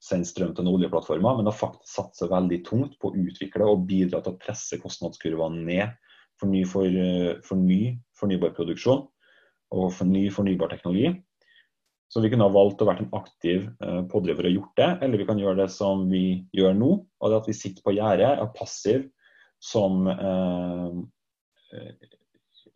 [0.00, 3.84] sende strøm til noen oljeplattformer, men har faktisk satse veldig tungt på å utvikle og
[3.88, 5.96] bidra til å presse kostnadskurvene ned
[6.40, 7.00] for ny, for,
[7.44, 9.04] for ny fornybar produksjon
[9.76, 11.12] og for ny fornybar teknologi.
[12.10, 15.20] Så vi kunne ha valgt å være en aktiv uh, pådriver og gjort det, eller
[15.20, 18.32] vi kan gjøre det som vi gjør nå, og det at vi sitter på gjerdet,
[18.40, 19.04] er passiv
[19.60, 20.94] som eh,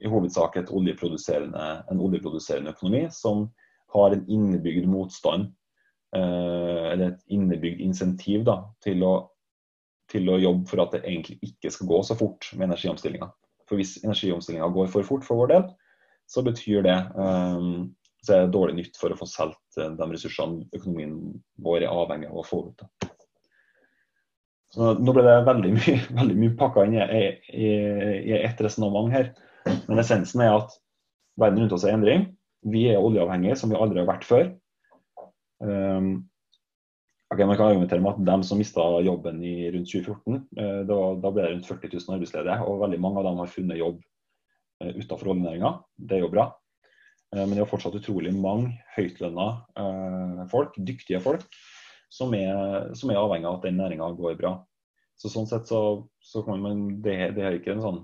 [0.05, 3.47] i hovedsak oljeproduserende, en oljeproduserende økonomi som
[3.95, 5.53] har en innebygd motstand,
[6.17, 9.15] eh, eller et innebygd insentiv da, til å,
[10.11, 13.31] til å, jobbe for at det egentlig ikke skal gå så fort med energiomstillinga.
[13.69, 15.69] For hvis energiomstillinga går for fort for vår del,
[16.31, 20.07] så betyr det um, så er det dårlig nytt for å få solgt eh, de
[20.09, 21.17] ressursene økonomien
[21.65, 22.81] vår er avhengig av å få ut.
[22.81, 23.11] Da.
[24.75, 27.69] Så Nå ble det veldig mye, veldig mye pakka inn i, i,
[28.33, 29.35] i ett resonnement her.
[29.87, 30.75] Men essensen er at
[31.41, 32.27] verden rundt oss er endring.
[32.65, 34.47] Vi er oljeavhengige, som vi aldri har vært før.
[35.65, 36.09] Um,
[37.33, 40.99] okay, man kan argumentere med at de som mista jobben i rundt 2014, uh, da,
[41.21, 42.59] da, ble det rundt 40 000 arbeidsledige.
[42.65, 45.75] Og veldig mange av dem har funnet jobb uh, utenfor oljenæringa.
[45.97, 46.49] Det er jo bra.
[47.35, 49.49] Uh, men det er fortsatt utrolig mange høytlønna
[49.81, 51.45] uh, folk, dyktige folk,
[52.13, 54.57] som er, som er avhengig av at den næringa går bra.
[55.21, 55.81] Så Sånn sett så,
[56.25, 58.03] så kan man, det, det er ikke en sånn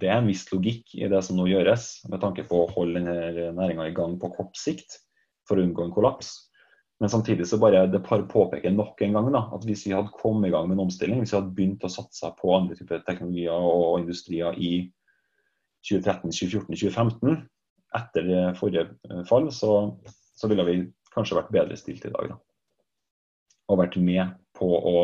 [0.00, 3.00] det er en viss logikk i det som nå gjøres, med tanke på å holde
[3.00, 4.98] denne næringa i gang på kort sikt
[5.48, 6.34] for å unngå en kollaps.
[7.02, 10.48] Men samtidig så bare det påpeker nok en gang da, at hvis vi hadde kommet
[10.48, 13.66] i gang med en omstilling, hvis vi hadde begynt å satse på andre typer teknologier
[13.66, 14.74] og industrier i
[15.84, 17.42] 2013, 2014, 2015,
[17.98, 18.86] etter forrige
[19.28, 19.72] fall, så,
[20.38, 20.78] så ville vi
[21.14, 22.32] kanskje vært bedre stilt i dag.
[22.32, 22.38] Da.
[23.70, 24.96] Og vært med på å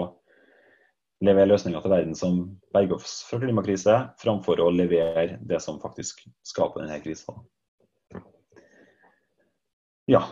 [1.24, 2.36] levere løsninger til verden som
[2.74, 7.34] berger oss fra klimakrise, framfor å levere det som faktisk skaper denne krisa.
[10.10, 10.24] Ja.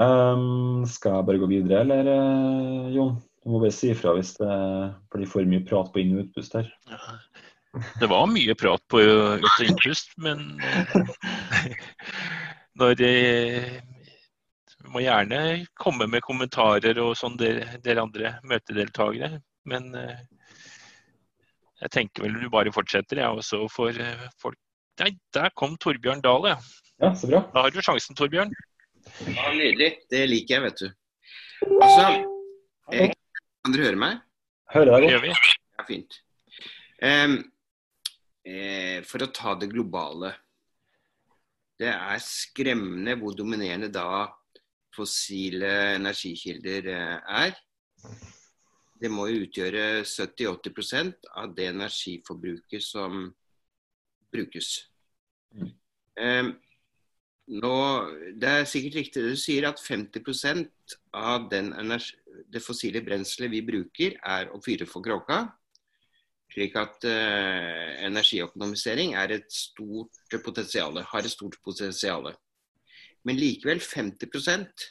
[0.00, 3.16] Um, skal jeg bare gå videre, eller uh, Jon?
[3.42, 4.52] Du må bare si ifra hvis det
[5.12, 6.70] blir for mye prat på inn- og utpust her.
[7.98, 11.74] Det var mye prat på ut- og innpust, men uh,
[12.78, 13.14] når det
[14.92, 15.40] må gjerne
[15.78, 19.40] komme med kommentarer og sånn, dere, dere andre møtedeltakere.
[19.68, 20.20] Men eh,
[21.82, 24.58] jeg tenker vel du bare fortsetter, jeg også for eh, folk
[25.00, 26.56] Nei, der kom Torbjørn Dahl, ja.
[27.00, 27.08] ja.
[27.16, 27.38] Så bra.
[27.54, 28.50] Da har du sjansen, Torbjørn.
[29.24, 29.88] Ja, Nydelig.
[30.12, 30.90] Det liker jeg, vet du.
[31.78, 32.04] Altså,
[32.92, 33.14] jeg,
[33.64, 34.20] kan dere høre meg?
[34.74, 35.48] Hører deg godt.
[35.80, 36.18] Ja, fint.
[37.00, 37.38] Um,
[38.44, 40.34] eh, for å ta det globale.
[41.80, 44.26] Det er skremmende hvor dominerende da
[44.92, 47.56] fossile energikilder eh, er
[49.02, 53.24] det må jo utgjøre 70-80% av det energiforbruket som
[54.32, 54.68] brukes.
[55.56, 55.72] Mm.
[56.22, 56.50] Eh,
[57.62, 57.78] nå,
[58.38, 62.14] det er sikkert riktig det du sier, at 50% av energi,
[62.52, 65.42] det fossile brenselet vi bruker, er å fyre for kråka.
[66.52, 72.30] Slik at eh, energiøkonomisering er et stort potensial, har et stort potensial.
[73.26, 74.90] Men likevel 50%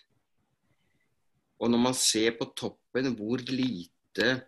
[1.61, 4.47] Og når man ser på toppen hvor lite lite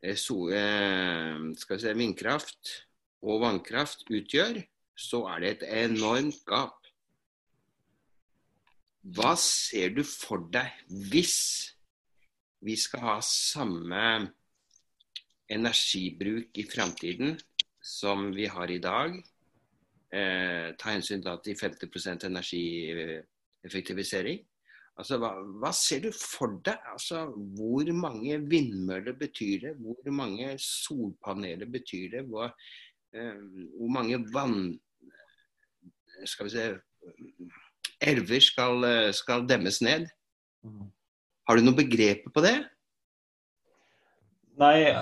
[0.00, 2.86] eh, so, eh, si, vindkraft
[3.24, 4.62] og vannkraft utgjør,
[4.94, 6.76] så er det et enormt gap.
[9.04, 11.74] Hva ser du for deg hvis
[12.64, 14.30] vi skal ha samme
[15.52, 17.38] energibruk i framtiden
[17.84, 19.12] som vi har i dag,
[20.08, 24.38] eh, ta hensyn til at de 50% energieffektivisering.
[24.94, 26.78] Altså, hva, hva, ser du for deg?
[26.92, 27.24] Altså,
[27.58, 29.72] hvor mange vindmøller betyr det?
[29.82, 32.24] Hvor mange solpaneler betyr det?
[32.30, 32.52] Hvor,
[33.14, 33.40] eh,
[33.78, 34.74] hvor mange vann...
[36.24, 36.66] Skal vi se
[38.04, 38.84] Elver skal,
[39.16, 40.06] skal demmes ned.
[40.64, 40.86] Mm.
[41.48, 42.54] Har du noe begrep på det?
[44.60, 44.92] Nei,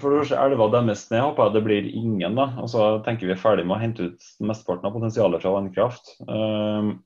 [0.00, 2.38] for det første elva demmes ned, håper jeg det blir ingen.
[2.38, 2.48] da.
[2.62, 6.14] Og så tenker vi er ferdig med å hente ut mesteparten av potensialet fra vannkraft.
[6.26, 6.98] Um,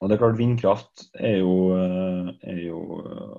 [0.00, 2.80] og det er klart Vindkraft er jo, er jo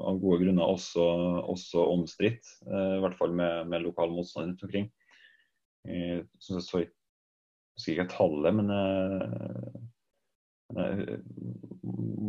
[0.08, 1.06] av gode grunner også,
[1.50, 4.92] også omstridt, uh, i hvert fall med, med lokal motstand rundt omkring.
[5.90, 6.92] Jeg, jeg, så, jeg
[7.74, 8.70] husker ikke tallet, men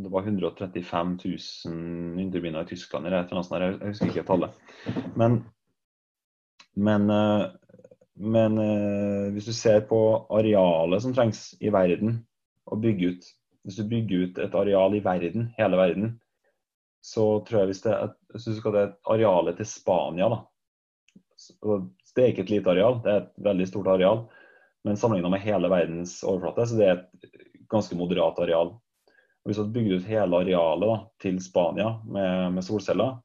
[0.02, 4.56] det var 135 000 vindturbiner i Tyskland, eller et eller annet jeg husker ikke tallet.
[5.16, 5.42] Men,
[6.74, 7.44] men, eh,
[8.16, 12.22] men, eh, hvis du ser på arealet som trengs i verden
[12.66, 13.30] å bygge ut
[13.62, 16.14] Hvis du bygger ut et areal i verden, hele verden,
[17.03, 17.94] så tror jeg hvis det,
[18.33, 20.40] hvis du skal det arealet til Spania da,
[22.14, 24.27] Det er ikke et lite areal, det er et veldig stort areal.
[24.85, 28.75] Men sammenlignet med hele verdens overflate, så det er et ganske moderat areal.
[29.42, 33.16] Og hvis du bygger ut hele arealet da, til Spania med, med solceller,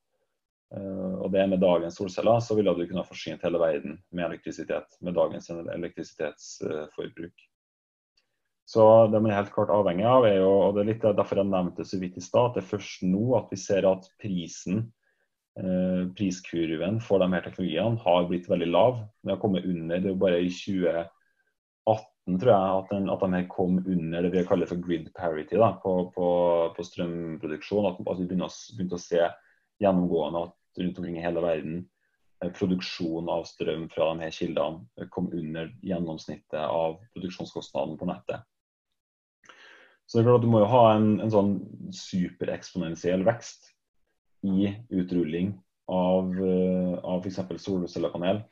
[0.74, 4.30] uh, og det er med dagens solceller, så ville du kunne forsynt hele verden med
[4.30, 4.98] elektrisitet.
[5.02, 7.47] Med dagens elektrisitetsforbruk.
[8.68, 11.40] Så det man er helt klart avhengig av, er jo, og det er litt derfor
[11.40, 14.10] jeg nevnte så vidt i stad, at det er først nå at vi ser at
[14.20, 14.82] prisen
[15.56, 19.00] eh, priskurven for de her teknologiene har blitt veldig lav.
[19.24, 20.02] Den har kommet under.
[20.04, 24.34] Det er jo bare i 2018 tror jeg at, den, at de kom under det
[24.34, 26.28] vi kaller for grid parity da, på, på,
[26.76, 27.88] på strømproduksjon.
[27.88, 29.24] At, at vi begynte å, begynte å, se
[29.80, 31.80] gjennomgående at rundt omkring i hele verden
[32.44, 38.44] eh, produksjon av strøm fra de her kildene kom under gjennomsnittet av produksjonskostnaden på nettet.
[40.08, 41.56] Så det er klart at Du må jo ha en, en sånn
[41.96, 43.74] supereksponentiell vekst
[44.48, 45.52] i utrulling
[45.92, 47.42] av, uh, av f.eks.
[47.64, 48.46] solcellepanel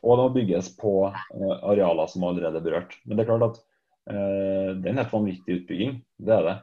[0.00, 2.96] og det må bygges på uh, arealer som allerede er berørt.
[3.04, 3.60] Men det er klart at
[4.08, 5.96] eh, det er en helt vanvittig utbygging.
[6.16, 6.56] Det er det.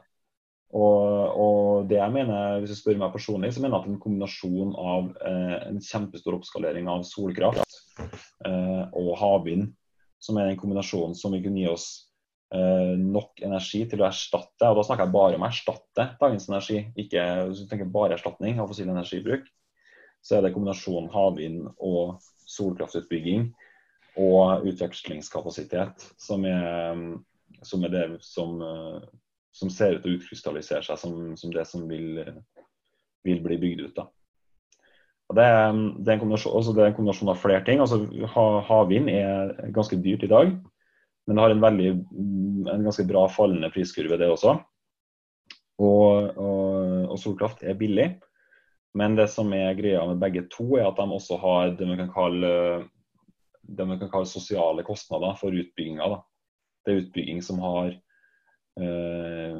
[0.75, 1.03] Og,
[1.39, 4.73] og, det jeg mener, hvis du spør meg personlig, så mener jeg at en kombinasjon
[4.81, 7.77] av eh, en kjempestor oppskalering av solkraft
[8.97, 9.71] og havvind,
[10.21, 11.87] som er den kombinasjonen som vil kunne gi oss
[12.51, 16.85] nok energi til å erstatte, og da snakker jeg bare om å erstatte dagens energi,
[16.95, 19.47] ikke hvis du tenker bare erstatning av fossil energibruk,
[20.23, 23.49] så er det kombinasjonen havvind og solkraftutbygging
[24.17, 27.01] og utvekslingskapasitet som er,
[27.67, 28.57] som er det som,
[29.53, 32.23] som, ser ut til å utkrystallisere seg som, som det som vil,
[33.27, 33.99] vil, bli bygd ut.
[33.99, 34.07] Da.
[35.35, 37.83] Det, er, det, er altså det, er en kombinasjon av flere ting.
[37.83, 38.01] Altså,
[38.71, 40.55] havvind er ganske dyrt i dag,
[41.27, 41.89] men det har en, veldig,
[42.73, 44.53] en ganske bra fallende priskurve, det også.
[45.83, 48.07] Og, og, og solkraft er billig.
[48.97, 51.99] Men det som er greia med begge to, er at de også har det man
[51.99, 52.53] kan kalle,
[53.67, 56.07] man kan kalle sosiale kostnader for utbygginga.
[56.85, 57.91] Det er utbygging som har
[58.79, 59.59] eh,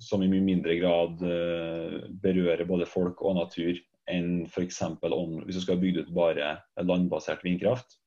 [0.00, 3.78] som i mye mindre grad eh, berører både folk og natur
[4.10, 4.80] enn f.eks.
[5.00, 7.99] hvis du skal bygge ut bare landbasert vindkraft.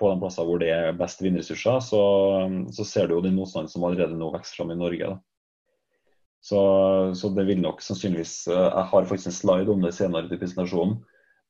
[0.00, 2.02] På de plasser hvor det er best vindressurser, så,
[2.72, 5.12] så ser du jo den motstanden som allerede nå vokser fram i Norge.
[6.42, 6.60] Så,
[7.14, 10.38] så, det vil nok sannsynligvis eh, Jeg har faktisk en slide om det senere i
[10.40, 10.96] presentasjonen.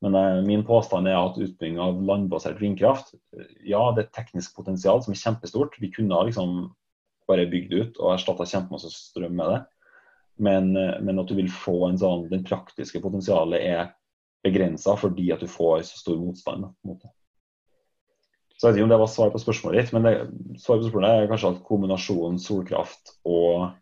[0.05, 3.14] Men jeg, min påstand er at utbygging av landbasert vindkraft
[3.64, 5.78] Ja, det er et teknisk potensial som er kjempestort.
[5.81, 6.72] Vi kunne ha liksom
[7.31, 9.62] bare bygd ut og erstatta kjempemasse strøm med det.
[10.42, 13.90] Men, eh, men, at du vil få en sånn Den praktiske potensialet er
[14.44, 17.12] begrensa fordi at du får så stor motstand mot det.
[18.62, 20.12] Så jeg vet ikke om det var svar på spørsmålet ditt, men det,
[20.62, 23.72] svaret på spørsmålet er kanskje at kombinasjonen solkraft og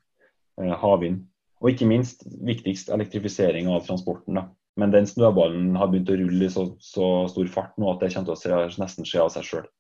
[0.60, 1.26] Eh, havvind.
[1.60, 4.38] Og ikke minst, viktigst, elektrifisering av transporten.
[4.38, 4.46] Da.
[4.80, 8.12] Men den snøballen har begynt å rulle i så, så, stor fart nå at det
[8.14, 9.70] kommer til å se, nesten skje av seg sjøl.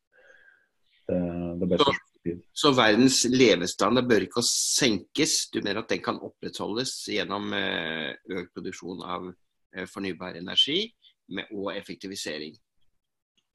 [1.10, 1.92] Så,
[2.54, 5.48] så, verdens levestandard bør ikke senkes?
[5.50, 10.84] Du mener at den kan opprettholdes gjennom eh, økt produksjon av eh, fornybar energi
[11.48, 12.54] og effektivisering?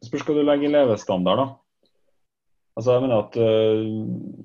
[0.05, 1.47] Spørs hva du legger i levestandard, da.
[2.75, 3.83] Altså, jeg mener at uh,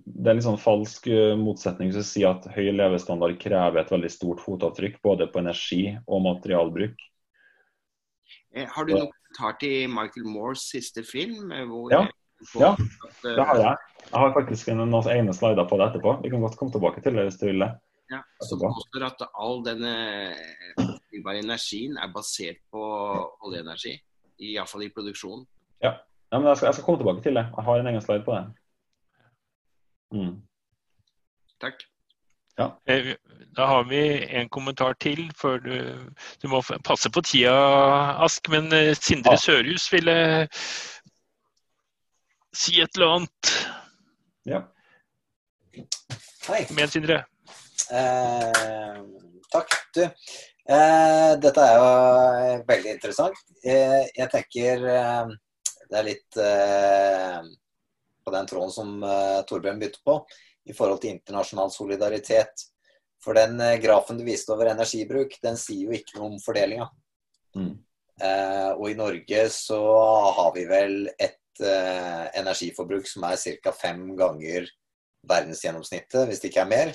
[0.06, 3.90] Det er en litt sånn falsk uh, motsetning å sier at høy levestandard krever et
[3.90, 6.94] veldig stort fotavtrykk både på energi og materialbruk.
[8.54, 11.50] Eh, har du noen kommentar til Michael Moores siste film?
[11.90, 12.04] ja,
[12.60, 13.86] ja at, uh, det har jeg.
[14.04, 16.18] Jeg har faktisk en, noen egne slider på det etterpå.
[16.22, 17.72] Vi kan godt komme tilbake til det hvis du vil det.
[18.10, 19.90] Ja, som påstår at all denne
[20.78, 22.86] fornybare energien er basert på
[23.46, 23.92] oljeenergi
[24.40, 25.46] Iallfall i produksjonen.
[25.84, 25.94] Ja,
[26.32, 27.46] men jeg skal, jeg skal, komme tilbake til det.
[27.56, 28.44] Jeg har en egen slide på det.
[30.14, 30.36] Mm.
[31.60, 31.82] Takk.
[32.58, 32.66] Ja.
[32.86, 33.14] Eh,
[33.56, 34.00] da har vi
[34.36, 35.76] en kommentar til før du
[36.42, 37.54] Du må passe på tida,
[38.24, 39.36] Ask, men eh, Sindre Ja.
[39.36, 40.48] Sørhus ville
[42.52, 43.50] si et eller annet.
[44.46, 44.60] Ja.
[46.48, 46.64] Hei.
[46.66, 47.18] Kom igjen, Sindre.
[47.94, 49.02] Eh,
[49.52, 50.02] takk, du.
[50.70, 53.38] Eh, dette er jo eh, veldig interessant.
[53.66, 55.32] Eh, jeg tenker eh,
[55.90, 57.40] det er litt eh,
[58.22, 60.20] på den tråden som eh, Torbjørn begynte på,
[60.70, 62.68] i forhold til internasjonal solidaritet.
[63.20, 66.86] For den grafen du viste over energibruk, den sier jo ikke noe om fordelinga.
[67.58, 67.74] Mm.
[68.22, 69.82] Eh, og i Norge så
[70.38, 73.72] har vi vel et energiforbruk som er ca.
[73.76, 74.70] fem ganger
[75.28, 76.94] verdensgjennomsnittet, hvis det ikke er mer.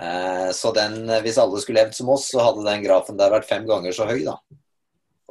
[0.00, 3.48] Eh, så den, hvis alle skulle levd som oss, så hadde den grafen der vært
[3.48, 4.36] fem ganger så høy, da.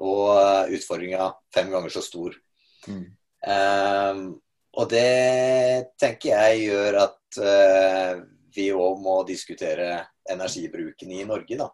[0.01, 2.35] Og eh, utfordringa fem ganger så stor.
[2.89, 3.05] Mm.
[3.45, 4.23] Um,
[4.75, 8.23] og det tenker jeg gjør at uh,
[8.55, 9.99] vi òg må diskutere
[10.33, 11.69] energibruken i Norge, da.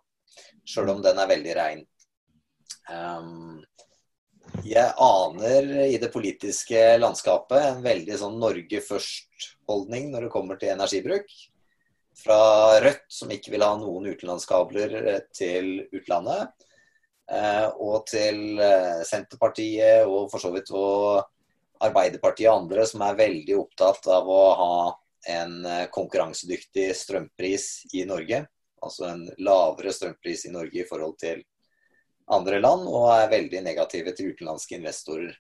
[0.68, 1.86] Sjøl om den er veldig rein.
[2.92, 3.62] Um,
[4.68, 10.74] jeg aner i det politiske landskapet en veldig sånn Norge først-holdning når det kommer til
[10.76, 11.32] energibruk.
[12.18, 16.52] Fra Rødt, som ikke vil ha noen utenlandskabler eh, til utlandet,
[17.32, 21.24] eh, og til eh, Senterpartiet og for så vidt og
[21.82, 24.74] Arbeiderpartiet og andre som er veldig opptatt av å ha
[25.32, 25.56] en
[25.94, 28.44] konkurransedyktig strømpris i Norge.
[28.86, 31.42] Altså en lavere strømpris i Norge i forhold til
[32.34, 35.34] andre land, og er veldig negative til utenlandske investorer.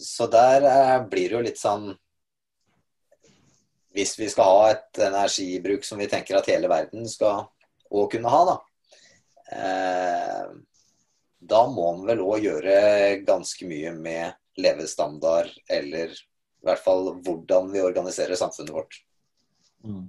[0.00, 0.68] Så der
[1.08, 1.88] blir det jo litt sånn
[3.94, 7.46] Hvis vi skal ha et energibruk som vi tenker at hele verden skal
[7.94, 8.56] òg kunne ha, da.
[9.54, 10.46] Eh,
[11.44, 12.76] da må man vel òg gjøre
[13.26, 18.96] ganske mye med levestandard, eller i hvert fall hvordan vi organiserer samfunnet vårt.
[19.84, 20.08] Mm.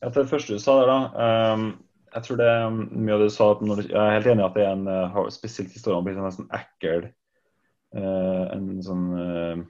[0.00, 1.26] Ja, til det første du sa der, da.
[1.54, 1.66] Um,
[2.14, 4.46] jeg tror det er mye av det du sa når Jeg er helt enig i
[4.46, 4.84] at det er en
[5.34, 7.08] spesielt historie spesielt å bli en nesten ekkel
[7.98, 9.64] uh, En sånn eh,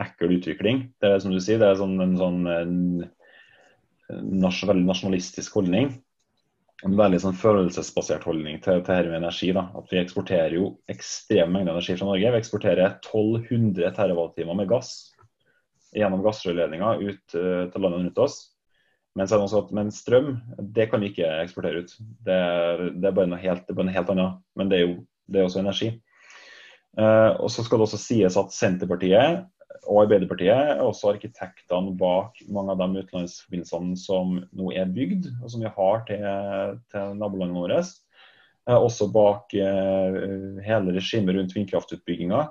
[0.00, 0.84] ekkel utvikling.
[1.00, 2.76] Det er som du sier, det er sånn, en sånn en,
[4.42, 5.92] nas, veldig nasjonalistisk holdning.
[6.86, 9.50] En veldig sånn følelsesbasert holdning til, til her med energi.
[9.56, 12.32] da, at Vi eksporterer jo ekstreme mengder energi fra Norge.
[12.32, 14.94] Vi eksporterer 1200 TWh med gass
[15.96, 18.40] gjennom gassrørledninger ut uh, til landene rundt oss.
[19.18, 20.36] Men, at, men strøm
[20.76, 21.96] det kan vi ikke eksportere ut.
[22.24, 24.38] Det er, det er bare noe helt, helt annet.
[24.56, 25.92] Men det er jo det er også energi.
[26.98, 29.44] Uh, og så skal det også sies at Senterpartiet
[29.86, 35.52] og Arbeiderpartiet er også arkitektene bak mange av de utenlandsforbindelsene som nå er bygd, og
[35.52, 36.24] som vi har til,
[36.92, 37.80] til nabolandene våre.
[38.68, 40.18] Eh, også bak eh,
[40.66, 42.42] hele regimet rundt vindkraftutbygginga.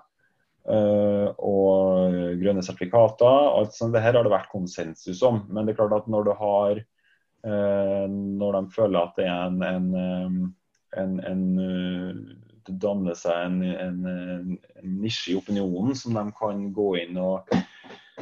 [0.70, 3.52] eh, og grønne sertifikater.
[3.60, 3.94] alt sånt.
[3.94, 5.46] Det har det vært konsensus om.
[5.50, 9.64] Men det er klart at når har eh, Når de føler at det er en,
[9.64, 9.90] en,
[10.26, 10.56] um,
[10.98, 17.20] en, en danner seg en, en, en nisje i opinionen som de kan gå inn
[17.22, 17.50] og,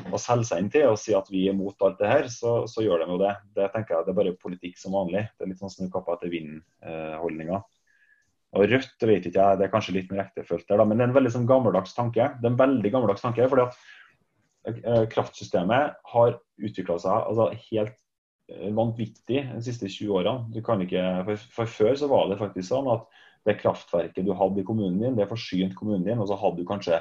[0.05, 2.59] og selge seg inn til og si at vi er mot alt det her, så,
[2.69, 3.33] så gjør de jo det.
[3.57, 5.25] Det tenker jeg det er bare politikk som vanlig.
[5.35, 7.61] Det er litt sånn snu kappa etter vind-holdninga.
[8.55, 11.05] Og Rødt vet ikke jeg, det er kanskje litt mer ektefølt der, da, men det
[11.05, 12.29] er en veldig sånn gammeldags tanke.
[12.39, 17.97] Det er en veldig gammeldags tanke, fordi at eh, kraftsystemet har utvikla seg altså, helt
[18.53, 20.47] eh, vanvittig de siste 20 årene.
[20.55, 23.05] Du kan ikke, for, for Før så var det faktisk sånn at
[23.47, 26.67] det kraftverket du hadde i kommunen din, det forsynte kommunen din, og så hadde du
[26.67, 26.99] kanskje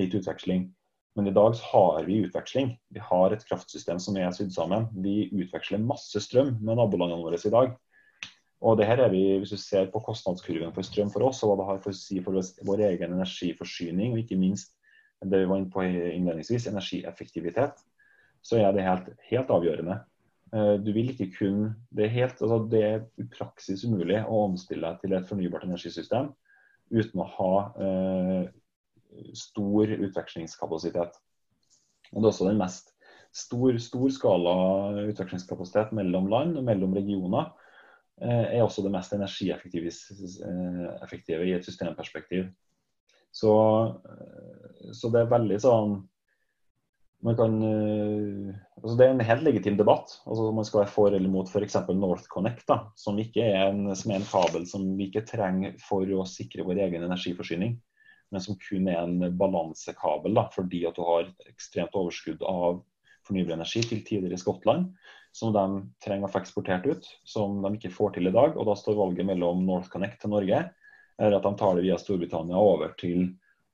[0.00, 0.68] litt utveksling.
[1.16, 2.74] Men i dag har vi utveksling.
[2.92, 4.90] Vi har et kraftsystem som er sydd sammen.
[5.00, 7.72] Vi utveksler masse strøm med nabolandene våre i dag.
[8.60, 11.50] Og det her er vi, Hvis du ser på kostnadskurven for strøm for oss, og
[11.50, 12.36] hva det har for å si for
[12.68, 14.74] vår egen energiforsyning, og ikke minst
[15.24, 17.80] det vi var inne på innledningsvis, energieffektivitet,
[18.44, 20.02] så er det helt, helt avgjørende.
[20.54, 24.44] Eh, Du vil ikke kun, Det er helt, altså det er i praksis umulig å
[24.46, 26.32] omstille deg til et fornybart energisystem
[26.90, 28.44] uten å ha eh,
[29.34, 31.16] stor utvekslingskapasitet.
[32.12, 32.92] Og Det er også den mest
[33.34, 37.52] stor, stor skala utvekslingskapasitet mellom land og mellom regioner
[38.16, 39.90] er også det mest energieffektive
[41.04, 42.46] effektive i et systemperspektiv.
[43.28, 43.52] Så,
[44.96, 45.98] så, det er veldig sånn
[47.24, 47.54] kan,
[48.82, 50.12] altså Det er en helt legitim debatt.
[50.26, 51.78] altså Man skal være for eller mot f.eks.
[51.88, 56.66] NorthConnect, da, som, en, som er en kabel som vi ikke trenger for å sikre
[56.66, 57.78] vår egen energiforsyning,
[58.30, 62.82] men som kun er en balansekabel da, fordi at du har ekstremt overskudd av
[63.26, 64.92] fornybar energi til tider i Skottland
[65.36, 65.64] som de
[66.04, 68.54] trenger å få eksportert ut, som de ikke får til i dag.
[68.56, 70.62] og Da står valget mellom NorthConnect til Norge
[71.18, 73.28] eller at de tar det via Storbritannia over til,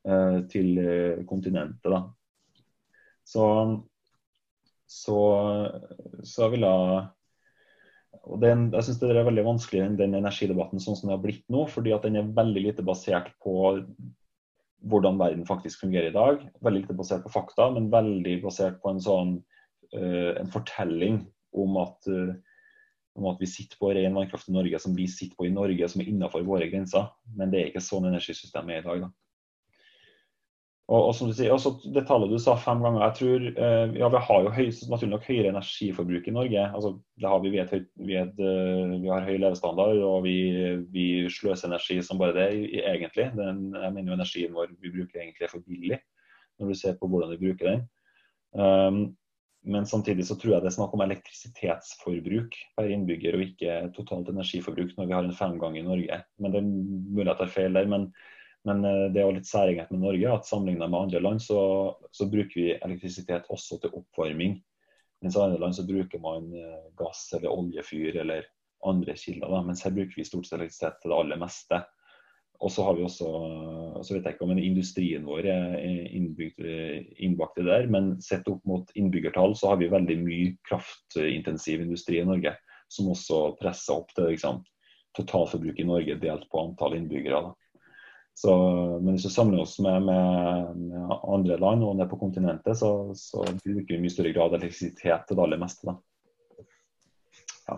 [0.07, 1.91] eh, til eh, kontinentet.
[1.91, 2.03] Da.
[3.29, 3.47] Så,
[4.91, 5.19] så,
[6.27, 7.03] så jeg jeg
[8.23, 11.47] og den, jeg synes det er veldig vanskelig den energidebatten sånn som det har blitt
[11.51, 13.55] nå, fordi at den er veldig lite basert på
[14.91, 16.45] hvordan verden faktisk fungerer i dag.
[16.63, 19.35] Veldig lite basert på fakta, men veldig basert på en sånn
[19.97, 21.23] uh, en fortelling
[21.59, 22.35] om at, uh,
[23.19, 25.89] om at vi sitter på ren vannkraft i Norge som vi sitter på i Norge,
[25.91, 27.11] som er innenfor våre grenser.
[27.39, 29.07] Men det er ikke sånn energisystemet er i dag.
[29.07, 29.13] da.
[30.93, 33.95] Og, og som du sier, også Det tallet du sa fem ganger, jeg tror eh,
[33.97, 36.67] ja, Vi har jo høy, naturlig nok høyere energiforbruk i Norge.
[36.69, 40.37] altså det har Vi, vet, vi, vet, eh, vi har høy levestandard og vi,
[40.93, 42.49] vi, sløser energi som bare det,
[42.83, 43.31] egentlig.
[43.39, 45.99] Den, jeg mener jo energien vår vi bruker egentlig er for billig,
[46.61, 47.85] når du ser på hvordan vi bruker den.
[48.53, 49.03] Um,
[49.63, 54.29] men samtidig så tror jeg det er snakk om elektrisitetsforbruk per innbygger, og ikke totalt
[54.33, 56.19] energiforbruk når vi har en femgang i Norge.
[56.43, 57.87] Men Det er mulig at jeg tar feil der.
[57.87, 58.11] men
[58.69, 61.61] men eh, det er jo litt særegent med Norge at sammenlignet med andre land, så,
[62.15, 64.61] så, bruker vi elektrisitet også til oppvarming.
[65.23, 68.47] Mens i andre land så bruker man eh, gass eller oljefyr eller
[68.87, 69.51] andre kilder.
[69.51, 69.65] Da.
[69.67, 71.83] Mens her bruker vi stort sett elektrisitet til det aller meste.
[72.63, 73.29] Og så har vi også,
[74.07, 75.81] så vet jeg ikke om industrien vår er
[76.15, 82.21] innbakt i der, men sett opp mot innbyggertall så har vi veldig mye kraftintensiv industri
[82.21, 82.53] i Norge,
[82.87, 84.63] som også presser opp det liksom,
[85.19, 87.43] totalforbruket i Norge delt på antall innbyggere.
[87.49, 87.72] Da.
[88.35, 88.53] Så,
[89.03, 93.13] men hvis vi sammenligner oss med, med, med, andre land og ned på kontinentet, så,
[93.19, 95.95] så bruker vi i mye større grad elektrisitet til det aller meste.
[97.69, 97.77] Ja.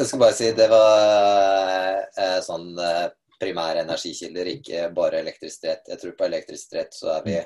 [0.00, 3.06] Jeg skal bare si det var eh, sånn eh,
[3.40, 5.88] primære energikilder, ikke bare elektrisitet.
[5.88, 7.38] Jeg tror på elektrisitet så er vi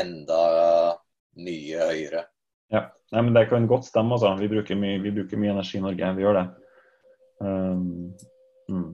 [0.00, 0.42] enda
[1.42, 2.26] mye høyere.
[2.72, 4.14] Ja, Nei, men Det kan godt stemme.
[4.14, 4.34] altså.
[4.40, 6.12] Vi bruker mye, vi bruker mye energi i Norge.
[6.16, 6.46] Vi gjør det.
[7.42, 8.14] Um,
[8.70, 8.90] mm.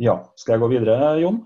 [0.00, 0.16] Ja.
[0.40, 1.42] Skal jeg gå videre, Jon?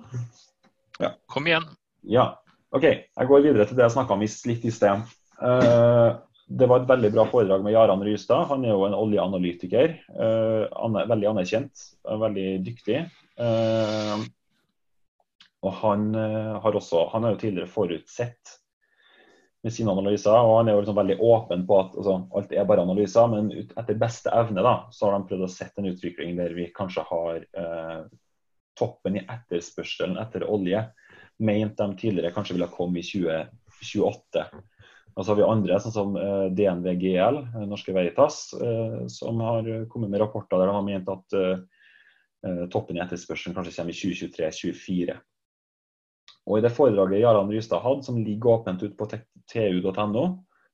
[1.02, 1.10] Ja.
[1.30, 1.66] Kom igjen.
[2.06, 2.28] Ja.
[2.74, 2.86] OK.
[2.86, 5.02] Jeg går videre til det jeg snakka om litt i sted.
[5.40, 8.46] Uh, det var et veldig bra foredrag med Jaran Rystad.
[8.52, 9.96] Han er jo en oljeanalytiker.
[10.14, 13.02] Uh, veldig anerkjent, veldig dyktig.
[13.40, 14.22] Uh,
[15.64, 16.10] og han,
[16.60, 18.58] har også, han har jo tidligere forutsett
[19.64, 22.66] med sine analyser, og han er jo liksom veldig åpen på at altså, alt er
[22.68, 26.36] bare analyser, men etter beste evne da, så har de prøvd å sette en utvikling
[26.36, 27.46] der vi kanskje har
[28.78, 30.82] toppen i etterspørselen etter olje
[31.38, 34.44] mente de tidligere kanskje ville komme i 2028.
[35.14, 39.38] Og så har vi andre, sånn som eh, DNV GL, eh, Norske Veritas, eh, som
[39.46, 41.38] har kommet med rapporter der de har ment at
[42.68, 45.14] toppen i etterspørselen kanskje kommer i 2023-2024.
[46.44, 50.24] Og I det foredraget Jarand Rystad hadde, som ligger åpent ut på tu.no,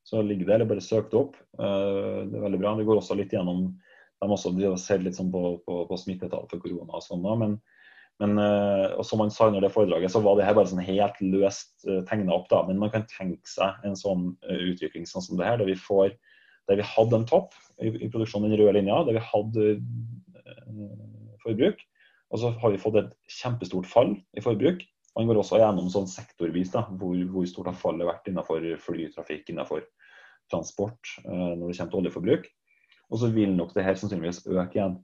[0.02, 1.36] så ligger det, eller bare søk det opp.
[1.54, 2.72] Det er veldig bra.
[2.74, 4.50] Vi går også litt gjennom de også
[4.82, 7.22] ser litt sånn på, på, på smittetall for korona og sånn.
[7.38, 7.54] Men
[8.20, 10.82] men uh, og som han sa under det foredraget, så var det her bare sånn
[10.84, 12.50] helt løst eh, tegna opp.
[12.50, 15.70] da, Men man kan tenke seg en sånn uh, utvikling sånn som det her, der
[15.70, 16.12] vi får
[16.68, 19.64] der vi hadde en topp i, produksjonen, den røde linja, der vi hadde
[21.42, 21.80] forbruk.
[22.30, 24.84] Og så har vi fått et kjempestort fall i forbruk.
[25.16, 29.50] Han går også gjennom sånn sektorvis da, hvor, hvor stort har fallet vært innenfor flytrafikk,
[29.50, 29.82] innenfor
[30.52, 32.46] transport, når det kommer til oljeforbruk.
[33.10, 35.00] Og så vil nok det her sannsynligvis øke igjen.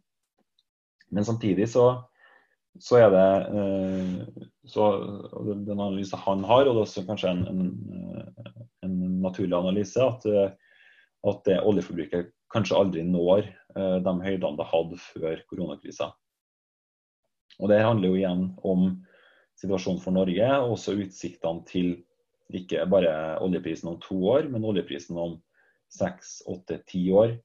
[1.10, 1.88] Men samtidig så
[2.82, 3.26] så er det
[3.60, 4.86] eh, så
[5.46, 8.54] den analysen han har, og det er også kanskje en, en,
[8.86, 10.26] en naturlig analyse, at,
[11.26, 16.10] at det oljeforbruket kanskje aldri når eh, de høydene det hadde før koronakrisa.
[17.60, 18.88] Og Det handler jo igjen om
[19.56, 21.94] situasjonen for Norge, og også utsiktene til
[22.54, 25.38] ikke bare oljeprisen om to år, men oljeprisen om
[25.90, 27.38] seks, åtte, ti år.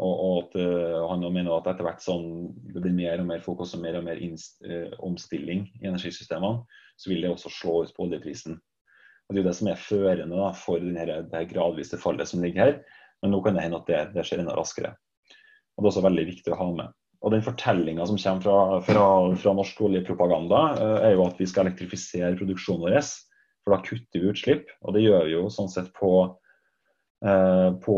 [0.00, 2.24] Og, og at uh, han mener at etter hvert som
[2.72, 6.62] det blir mer og mer fokus og mer og mer uh, omstilling i energisystemene,
[6.96, 8.56] så vil det også slå ut på oljeprisen.
[8.56, 12.42] Og Det er jo det som er førende da, for denne, det gradvise fallet som
[12.44, 12.74] ligger her.
[13.22, 14.96] Men nå kan det hende at det, det skjer enda raskere.
[15.76, 16.98] Og Det er også veldig viktig å ha med.
[17.22, 19.04] Og Den fortellinga som kommer fra, fra,
[19.44, 22.98] fra norsk oljepropaganda, uh, er jo at vi skal elektrifisere produksjonen vår.
[23.62, 24.72] For da kutter vi utslipp.
[24.82, 26.12] Og det gjør vi jo sånn sett på,
[27.22, 27.96] på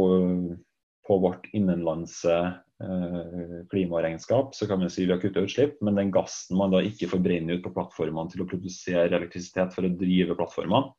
[1.07, 2.35] på vårt innenlandse
[2.83, 6.83] eh, klimaregnskap, så kan vi si vi har kutta utslipp, men den gassen man da
[6.85, 10.93] ikke forbrenner ut på plattformene til å produsere elektrisitet for å drive plattformene,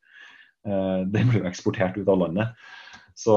[0.68, 2.68] eh, den blir jo eksportert ut av landet.
[3.16, 3.34] Så,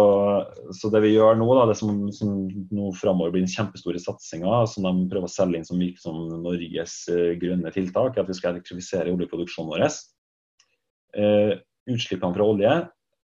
[0.75, 4.65] så, det vi gjør nå, da, det som, som nå framover blir den kjempestore satsinga,
[4.67, 8.35] som de prøver å selge inn som som Norges uh, grønne tiltak, er at vi
[8.35, 9.85] skal elektrifisere oljeproduksjonen vår.
[11.15, 11.53] Eh,
[11.89, 12.73] utslippene fra olje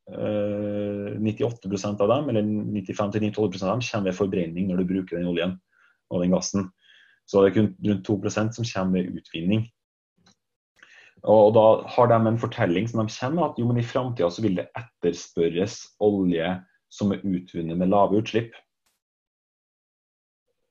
[0.10, 5.30] 98 eh, av dem, eller 95-92 av dem kommer ved forbrenning når du bruker den
[5.32, 5.60] oljen.
[6.12, 6.68] og den gassen.
[7.26, 9.64] Så det er kun rundt 2% som kommer ved utvinning.
[11.24, 11.64] Og da
[11.96, 14.68] har de en fortelling som de med at jo, men i framtida så vil det
[14.76, 16.50] etterspørres olje
[16.92, 18.52] som er utvunnet med lave utslipp.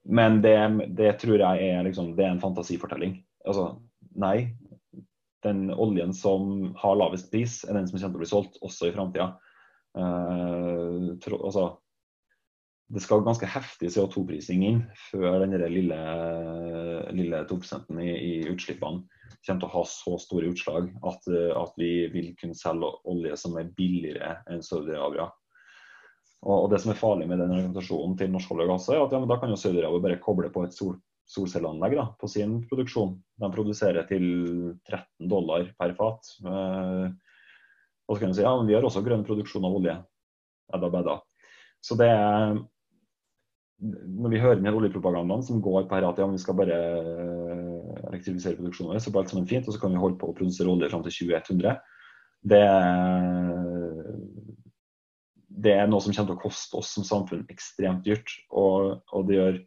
[0.05, 0.57] Men det,
[0.99, 3.17] det tror jeg er, liksom, det er en fantasifortelling.
[3.47, 3.71] Altså,
[4.19, 4.53] nei.
[5.43, 8.91] Den oljen som har lavest pris, er den som kommer til å bli solgt også
[8.91, 9.33] i framtida.
[9.93, 11.67] Uh, altså,
[12.93, 15.99] det skal ganske heftig CO2-prising inn før den lille,
[17.17, 17.59] lille 2
[18.05, 19.03] i, i utslippene
[19.43, 21.29] kommer til å ha så store utslag at,
[21.59, 25.29] at vi vil kunne selge olje som er billigere enn Saudi-Arabia.
[26.43, 29.03] Og, og, Det som er farlig med den argumentasjonen til Norsk olje og gass, er
[29.03, 30.97] at ja, da kan jo Saudi-Arabia bare koble på et sol,
[31.29, 33.15] solcelleanlegg da, på sin produksjon.
[33.41, 34.25] De produserer til
[34.89, 36.33] 13 dollar per fat.
[36.47, 37.07] Eh,
[38.09, 39.97] og så kan du si ja, men vi har også grønn produksjon av olje.
[40.73, 41.19] Edda bedda.
[41.83, 42.61] Så det er
[43.83, 47.89] når vi hører den oljepropagandaen som går på her at ja, vi skal bare eh,
[48.13, 50.37] elektrifisere produksjonen vår, så blir alt sammen fint, og så kan vi holde på å
[50.37, 51.81] produsere olje fram til 2100.
[52.53, 52.61] Det,
[55.67, 58.37] det, er noe som kommer til å koste oss som samfunn ekstremt dyrt.
[58.51, 59.61] Og, og det gjør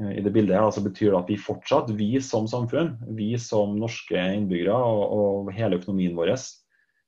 [0.00, 3.74] i det bildet her så betyr det at vi fortsatt, vi som samfunn, vi som
[3.78, 6.32] norske innbyggere og, og hele økonomien vår,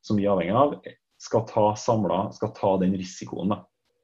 [0.02, 0.74] som vi er avhengig av,
[1.22, 3.54] skal ta samla, skal ta den risikoen.
[3.54, 3.62] da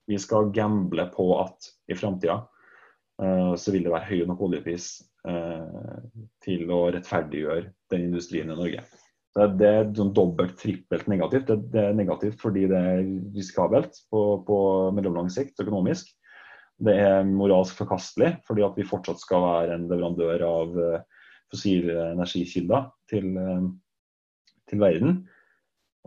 [0.09, 2.41] vi skal gamble på at i framtida
[3.23, 4.87] uh, så vil det være høy nok oljepris
[5.29, 5.99] uh,
[6.45, 8.87] til å rettferdiggjøre den industrien i Norge.
[9.37, 11.51] Det, det er sånn dobbelt, trippelt negativt.
[11.51, 13.03] Det, det, er negativt fordi det er
[13.37, 14.59] risikabelt på, på
[14.97, 16.09] mellomlang sikt økonomisk.
[16.79, 22.13] Det er moralsk forkastelig fordi at vi fortsatt skal være en leverandør av uh, fossile
[22.13, 23.33] energikilder til,
[24.69, 25.23] til verden.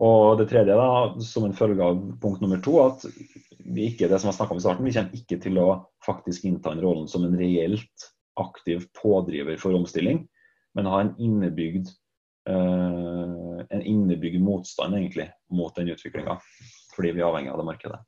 [0.02, 3.04] Og det tredje, da, som en følge av punkt nummer to, at
[3.62, 5.66] vi ikke det som jeg om i starten, vi kommer ikke til å
[6.06, 8.06] faktisk innta en rollen som en reelt
[8.40, 10.24] aktiv pådriver for omstilling,
[10.74, 11.92] men ha en innebygd,
[12.48, 16.38] uh, en innebygd motstand egentlig mot den utviklinga.
[16.96, 18.02] Fordi vi er avhengig av det markedet.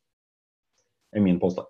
[1.12, 1.68] Det er min påstand.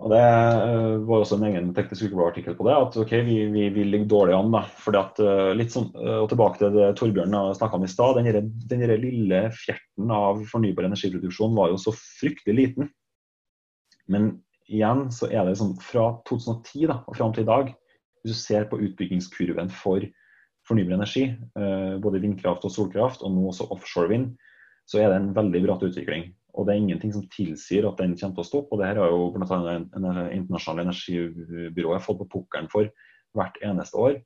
[0.00, 3.66] Og Det eh, var også en egen teknisk ukeblad-artikkel på det, at ok, vi, vi,
[3.74, 4.50] vi, ligger dårlig an.
[4.54, 7.90] da, fordi at eh, litt sånn, eh, og Tilbake til det Torbjørn snakka om i
[7.90, 8.18] stad.
[8.18, 12.90] Den, lille fjerten av fornybar energiproduksjon var jo så fryktelig liten.
[14.10, 14.32] Men
[14.66, 17.70] igjen så er det sånn fra 2010 da, og fram til i dag,
[18.22, 20.02] hvis du ser på utbyggingskurven for
[20.66, 21.24] fornybar energi,
[22.02, 24.28] både vindkraft og solkraft, og nå også offshore vind,
[24.86, 26.28] så er det en veldig bratt utvikling.
[26.52, 28.74] Og det er ingenting som tilsier at den kommer til å stoppe.
[28.74, 29.78] Og det her har jo bl.a.
[30.36, 32.90] Internasjonale energibyrået fått på pukkelen for
[33.36, 34.18] hvert eneste år.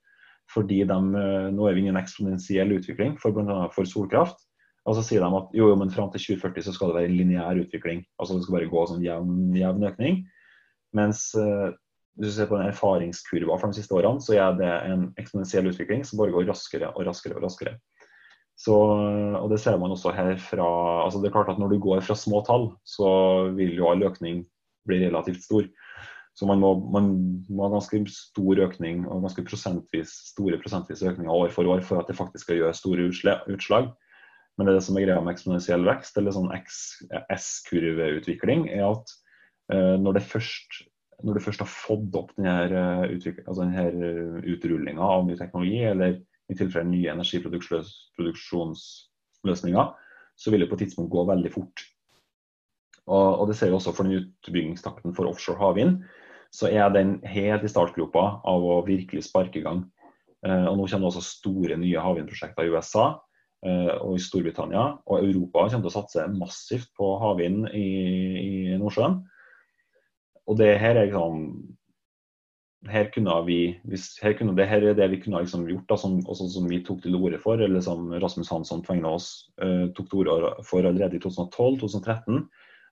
[0.50, 3.66] Fordi de, eh, nå er vi inne i en eksponentiell utvikling for bl.a.
[3.74, 4.42] for solkraft.
[4.86, 7.62] Og så sier de at jo, men fram til 2040 så skal det være lineær
[7.62, 8.04] utvikling.
[8.22, 10.20] Altså det skal bare gå sånn jevn, jevn økning.
[10.94, 11.74] Mens uh,
[12.16, 15.66] hvis du ser på den erfaringskurva for de siste årene, så er det en eksponentiell
[15.72, 17.74] utvikling som bare går raskere og raskere og raskere.
[18.56, 20.66] Så, og det ser man også her fra
[21.04, 23.08] altså Det er klart at når du går fra små tall, så
[23.56, 24.46] vil jo all økning
[24.88, 25.66] bli relativt stor.
[26.36, 27.06] Så man må, man
[27.48, 32.00] må ha ganske stor økning og ganske prosentvis, store prosentvis økninger år for år for
[32.00, 33.86] at det faktisk skal gjøre store utslag.
[34.56, 39.06] Men det som er greia med eksponentiell vekst, eller sånn S-kurveutvikling, er at
[39.72, 40.68] uh, når, det først,
[41.24, 43.04] når, du først har fått opp denne, uh,
[43.44, 46.12] altså denne uh, utrullinga av ny teknologi, eller
[46.50, 49.86] i tilfelle nye energiproduksjonsløsninger,
[50.36, 51.76] så vil det på et tidspunkt gå veldig fort.
[53.06, 55.92] Og, og det ser vi også for den utbyggingstakten for offshore havvind.
[56.54, 59.80] Så er den helt i startgropa av å virkelig sparke i gang.
[60.46, 63.06] Eh, og nå kommer det også store nye havvindprosjekter i USA
[63.66, 64.84] eh, og i Storbritannia.
[65.06, 67.88] Og Europa kommer til å satse massivt på havvind i,
[68.42, 69.14] i Nordsjøen.
[70.46, 71.32] Og det her er liksom
[72.90, 73.58] her kunne vi,
[74.22, 77.02] her kunne, det her er det vi kunne liksom gjort, da, som, som, vi tok
[77.02, 81.18] til orde for, eller som Rasmus Hansson på oss uh, tok til orde for allerede
[81.18, 82.46] i 2012-2013.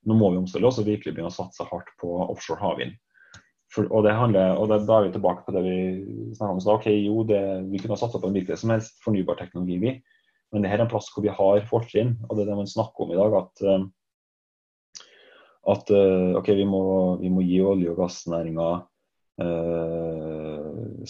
[0.05, 2.97] Nå må vi omstille oss og virkelig begynne å satse hardt på offshore havvind.
[3.89, 5.79] Og, det handler, og det, Da er vi tilbake på det vi
[6.37, 6.91] snakka om i stad.
[7.03, 7.41] Jo, det,
[7.73, 9.95] vi kunne ha satsa på en hvilken som helst fornybar teknologi, vi.
[10.55, 12.15] Men det her er en plass hvor vi har fortrinn.
[12.29, 13.35] Og det er det man snakker om i dag.
[13.41, 13.87] At, uh,
[15.75, 16.83] at uh, okay, vi, må,
[17.23, 18.94] vi må gi olje- og gassnæringa uh,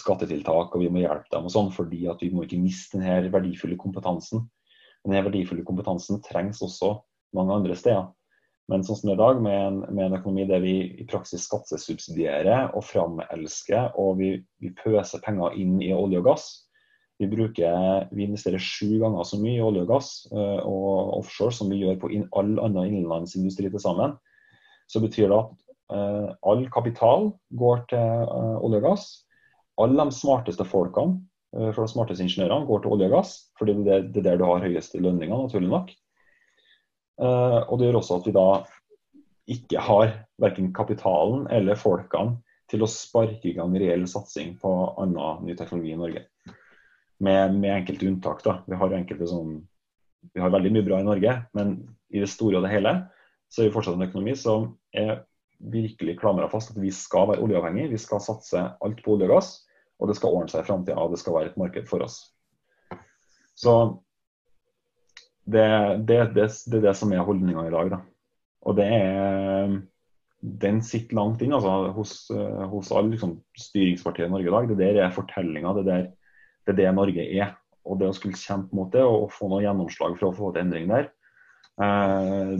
[0.00, 3.32] skattetiltak, og vi må hjelpe dem og sånn, fordi at vi må ikke miste denne
[3.32, 4.46] verdifulle kompetansen.
[5.04, 6.94] Denne verdifulle kompetansen trengs også
[7.36, 8.08] mange andre steder.
[8.72, 11.04] Men sånn som det er i dag, med en, med en, økonomi der vi i
[11.08, 14.30] praksis skattesubsidierer og framelsker, og vi,
[14.62, 16.46] vi, pøser penger inn i olje og gass
[17.20, 21.54] Vi, bruker, vi investerer sju ganger så mye i olje og gass uh, og offshore
[21.54, 24.16] som vi gjør på all annen innenlandsindustri til sammen.
[24.90, 25.52] Så betyr det at
[25.90, 29.06] all kapital går til uh, olje og gass.
[29.80, 31.18] Alle de smarteste folkene
[31.56, 34.46] uh, for de smarteste ingeniørene går til olje og gass, fordi det er der du
[34.48, 35.92] har høyeste lønninger, naturlig nok.
[37.14, 38.46] og det gjør også at vi da
[39.54, 45.44] ikke har verken kapitalen eller folkene til å sparke i gang reell satsing på annen
[45.46, 46.24] ny teknologi i Norge.
[47.22, 48.42] Med, med enkelte unntak.
[48.44, 48.56] da.
[48.66, 49.60] Vi har, enkelte sånn,
[50.34, 51.76] vi har veldig mye bra i Norge, men
[52.10, 52.96] i det store og det hele
[53.52, 55.22] så er vi fortsatt en økonomi som er
[55.58, 57.90] virkelig klamra fast at vi skal være oljeavhengig.
[57.92, 59.52] Vi skal satse alt på olje og gass,
[60.00, 61.08] og det skal ordne seg i framtida.
[61.10, 62.20] Det skal være et marked for oss.
[63.54, 63.74] Så
[65.44, 65.64] det,
[66.08, 67.92] det, det, det er det som er holdninga i dag.
[67.94, 68.00] Da.
[68.64, 69.74] Og det er
[70.44, 72.14] den sitter langt inn altså, hos,
[72.68, 74.70] hos alle liksom, styringspartier i Norge i dag.
[74.70, 75.72] Det der er fortellinga.
[75.80, 77.54] Det er det Norge er.
[77.84, 80.64] Og det å skulle kjempe mot det og få noe gjennomslag for å få til
[80.64, 81.10] endring der,
[81.84, 82.54] eh,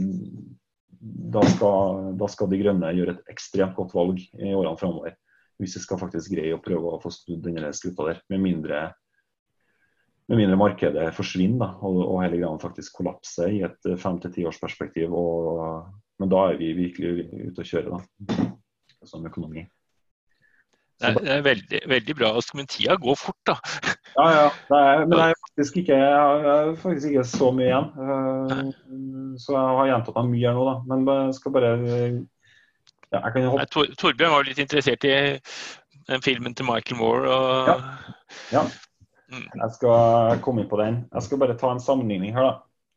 [1.05, 5.17] da skal, da skal, De Grønne gjøre et ekstremt godt valg i årene framover.
[5.61, 8.23] Hvis vi skal faktisk greie å prøve å få snudd denne skuta der.
[8.33, 8.81] Med mindre,
[10.31, 14.33] med mindre markedet forsvinner da, og, og hele greia faktisk kollapser i et fem til
[14.35, 15.13] ti års perspektiv.
[15.15, 15.61] Og,
[16.19, 18.49] men da er vi virkelig ute å kjøre, da.
[19.05, 19.67] Som økonomi.
[20.95, 22.31] Det er, det er veldig, veldig, bra.
[22.57, 23.59] Men tida går fort, da.
[24.15, 24.45] Ja, ja.
[24.71, 27.87] Er, men det er faktisk ikke, jeg har faktisk ikke så mye igjen.
[27.95, 30.75] Uh, så jeg har gjentatt meg mye her nå, da.
[30.91, 31.73] Men jeg skal bare
[33.15, 33.67] ja, jeg kan hoppe.
[33.71, 35.15] Tor, Torbjørn var litt interessert i
[36.25, 37.31] filmen til Michael Moore.
[37.31, 37.71] Og...
[37.71, 37.77] Ja.
[38.59, 38.63] ja.
[39.31, 39.47] Mm.
[39.47, 41.03] Jeg skal komme inn på den.
[41.13, 42.55] Jeg skal bare ta en sammenligning her, da.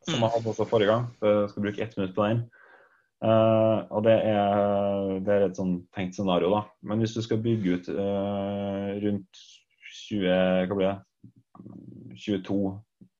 [0.08, 0.24] Som mm.
[0.24, 1.10] jeg hadde også forrige gang.
[1.24, 2.46] Jeg skal bruke ett minutt på den.
[3.18, 6.62] Uh, og det er, det er, et sånn tenkt scenario, da.
[6.86, 9.40] Men hvis du skal bygge ut uh, rundt
[10.06, 10.98] 20, hva blir det,
[12.18, 12.58] 22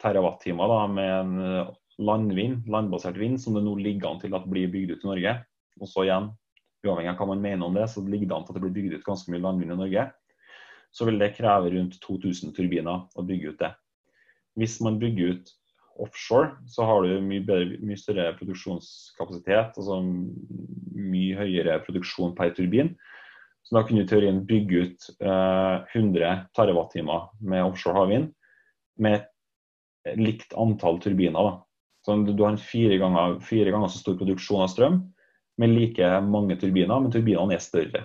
[0.03, 1.67] TWh da, med en
[1.99, 5.35] landvind, landbasert vind, som det nå ligger an til at blir bygd ut i Norge,
[5.79, 6.31] og så igjen,
[6.87, 8.77] uavhengig av hva man mener om det, så ligger det an til at det blir
[8.77, 10.09] bygd ut ganske mye landvind i Norge,
[10.95, 13.73] så vil det kreve rundt 2000 turbiner å bygge ut det.
[14.59, 15.53] Hvis man bygger ut
[15.99, 22.95] offshore, så har du mye, bedre, mye større produksjonskapasitet, altså mye høyere produksjon per turbin.
[23.67, 28.31] Så da kunne teorien bygge ut eh, 100 TWh med offshore havvind
[29.03, 31.39] med likt antall turbiner.
[31.39, 31.55] Da.
[32.05, 35.01] Så du har en fire ganger, fire ganger så stor produksjon av strøm
[35.59, 38.05] med like mange turbiner, men turbinene er større.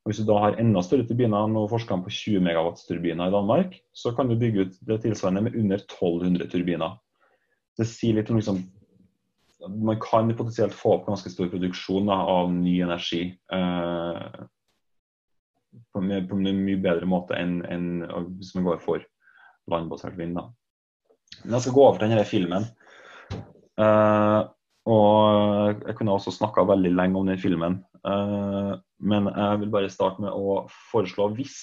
[0.00, 3.34] Og hvis du da har enda større turbiner, nå forsker han på 20 MW-turbiner i
[3.34, 6.94] Danmark, så kan du bygge ut det tilsvarende med under 1200 turbiner.
[7.76, 8.62] Det sier litt om liksom
[9.60, 14.38] Man kan potensielt få opp ganske stor produksjon da, av ny energi eh,
[15.92, 17.90] på, en, mye bedre måte enn, enn
[18.38, 19.04] hvis man går for
[19.70, 20.38] landbasert vind.
[20.38, 20.48] Da.
[21.44, 22.68] Men jeg skal gå over til denne filmen.
[23.80, 24.48] Uh,
[24.90, 27.80] og jeg kunne også snakka veldig lenge om den filmen.
[28.04, 31.56] Uh, men jeg vil bare starte med å foreslå hvis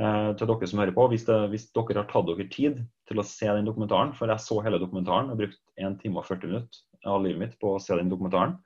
[0.00, 3.20] uh, til dere som hører på, hvis, det, hvis, dere har tatt dere tid til
[3.20, 6.28] å se den dokumentaren, for jeg så hele dokumentaren, og har brukt 1 time og
[6.28, 8.58] 40 minutter av livet mitt på å se den dokumentaren,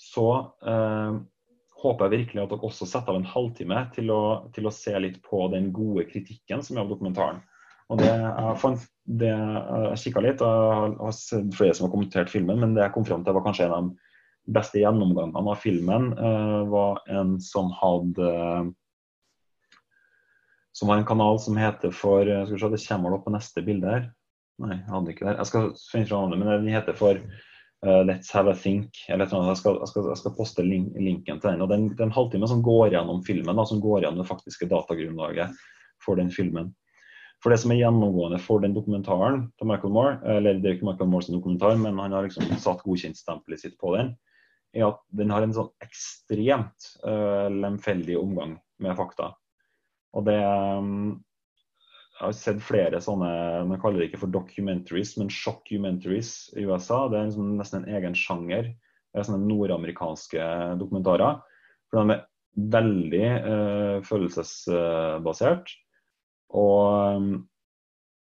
[0.00, 0.26] så
[1.84, 4.22] håper jeg virkelig at dere også setter av en halvtime til å,
[4.56, 7.42] til å se litt på den gode kritikken som er av dokumentaren.
[7.92, 12.32] Og det Jeg fant, det, jeg kikka litt, og har sett flere som har kommentert
[12.32, 15.60] filmen, men det jeg kom fram til var kanskje en av de beste gjennomgangene av
[15.60, 18.30] filmen uh, var en som hadde
[20.74, 23.32] som har en kanal som heter for eh, skal vi se, Det kommer opp på
[23.32, 24.06] neste bilde her.
[24.58, 25.34] Nei, jeg hadde ikke det.
[25.38, 27.20] Jeg skal finne fram det, men den heter for
[27.86, 28.98] uh, Let's have a think.
[29.08, 29.30] eller.
[29.30, 31.62] Jeg skal, jeg skal, jeg skal poste link, linken til den.
[31.62, 35.54] og Den, en halvtime som går gjennom filmen, da, som går gjennom det faktiske datagrunnlaget
[36.02, 36.74] for den filmen.
[37.44, 40.86] For Det som er gjennomgående for den dokumentaren til Michael Moore, eller det er ikke
[40.88, 44.14] Michael Moores dokumentar, men han har liksom satt godkjentstempelet sitt på den,
[44.72, 49.34] er at den har en sånn ekstremt uh, lemfeldig omgang med fakta.
[50.16, 51.20] Og det um,
[52.14, 53.28] Jeg har sett flere sånne
[53.66, 57.04] Man kaller det ikke for documentaries, men shockumentaries i USA.
[57.10, 58.72] Det er liksom nesten en egen sjanger.
[58.72, 60.48] Det er sånne nordamerikanske
[60.80, 61.42] dokumentarer.
[61.90, 62.24] For de er
[62.78, 65.74] veldig uh, følelsesbasert.
[66.54, 67.32] Og, um,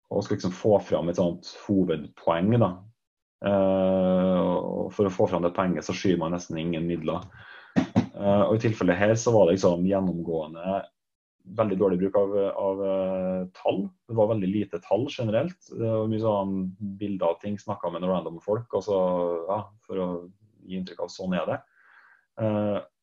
[0.09, 2.57] og skal liksom få fram et sånt hovedpoeng.
[2.61, 2.73] da,
[3.43, 7.25] Uh, for å få fram det poenget så skyr man nesten ingen midler.
[8.15, 10.84] Uh, og I tilfellet her så var det liksom gjennomgående
[11.57, 13.81] veldig dårlig bruk av, av uh, tall.
[14.07, 15.59] Det var veldig lite tall generelt.
[15.67, 16.55] Det var mye sånn
[17.01, 19.01] bilder av ting, snakka med noen random folk og så,
[19.49, 20.07] ja, for å
[20.63, 21.59] gi inntrykk av sånn er det.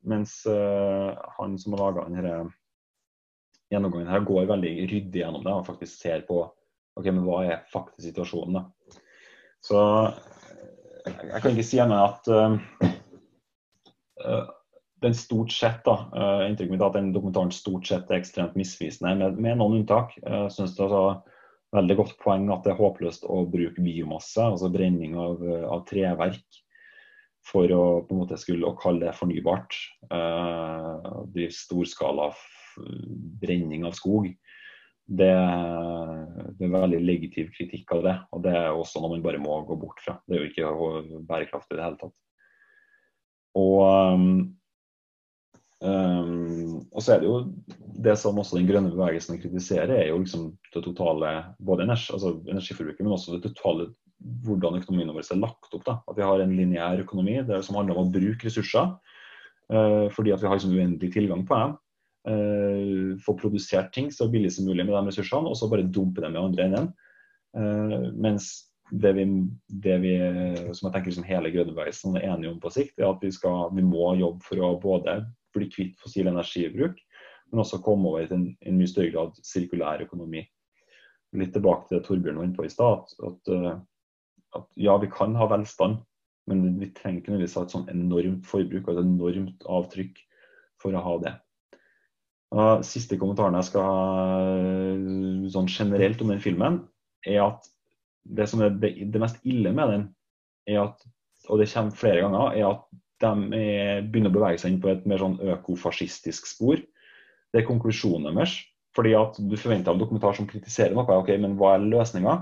[0.08, 0.32] mens
[1.36, 2.48] han som har laga denne
[3.70, 6.42] gjennomgangen her, går veldig ryddig gjennom det og faktisk ser på
[6.98, 8.58] ok, men hva er faktisk situasjonen.
[8.58, 8.96] da.
[9.64, 9.80] Så
[11.06, 12.24] jeg kan ikke si annet at
[14.24, 14.46] uh,
[15.04, 18.56] den stort sett, da, uh, inntrykket mitt er at den dokumentaren stort sett er ekstremt
[18.58, 20.16] misvisende, med, med noen unntak.
[20.20, 21.20] Jeg uh, syns det er
[21.76, 26.62] veldig godt poeng at det er håpløst å bruke biomasse, altså brenning av, av treverk,
[27.46, 29.76] for å på en måte skulle å kalle det fornybart.
[30.10, 32.32] Uh, drive storskala
[33.42, 34.30] brenning av skog.
[35.10, 35.32] Det,
[36.54, 38.16] det, er veldig legitiv kritikk av det.
[38.36, 40.20] Og det er også noe man bare må gå bort fra.
[40.26, 42.16] Det er jo ikke bærekraftig i det hele tatt.
[43.58, 43.80] Og,
[44.14, 44.28] um,
[45.82, 47.40] um, og så er det jo
[48.06, 52.36] det som også den grønne bevegelsen kritiserer, er jo liksom det totale både energi, altså
[52.46, 53.90] energiforbruket, men også det totale
[54.44, 55.84] hvordan økonomien vår er lagt opp.
[55.86, 55.98] Da.
[56.06, 58.94] At vi har en lineær økonomi det som handler om å bruke ressurser.
[59.70, 61.78] Uh, fordi at vi har liksom uendelig tilgang på dem.
[62.28, 66.20] Uh, få produsert ting så billig som mulig med de ressursene, og så bare dumpe
[66.20, 66.90] dem i andre enden.
[67.56, 68.50] Uh, mens
[68.90, 69.24] det vi,
[69.68, 70.14] det vi,
[70.74, 73.70] som jeg tenker som hele grønnbevegelsen er enige om på sikt, er at vi, skal,
[73.76, 75.20] vi, må jobbe for å både
[75.54, 76.98] bli kvitt fossil energibruk,
[77.50, 80.42] men også komme over til en, en mye større grad sirkulær økonomi.
[81.38, 83.06] Litt tilbake til det Torbjørn var inne på i stad.
[83.22, 83.82] At, at,
[84.58, 86.00] at, ja, vi kan ha velstand,
[86.50, 90.18] men vi trenger ikke nødvendigvis ha et sånn enormt forbruk og et enormt avtrykk
[90.82, 91.34] for å ha det.
[92.50, 96.80] Og siste kommentaren jeg skal ha sånn generelt om den filmen,
[97.26, 97.68] er at
[98.26, 100.08] det som er det, det, mest ille med den,
[100.70, 101.04] er at,
[101.48, 102.82] og det kommer flere ganger, er at
[103.20, 106.80] de er, begynner å bevege seg inn på et mer sånn økofascistisk spor.
[107.50, 108.56] Det er konklusjonen deres.
[108.96, 112.40] Fordi at du forventer en dokumentar som kritiserer noe, ok, men hva er løsninga?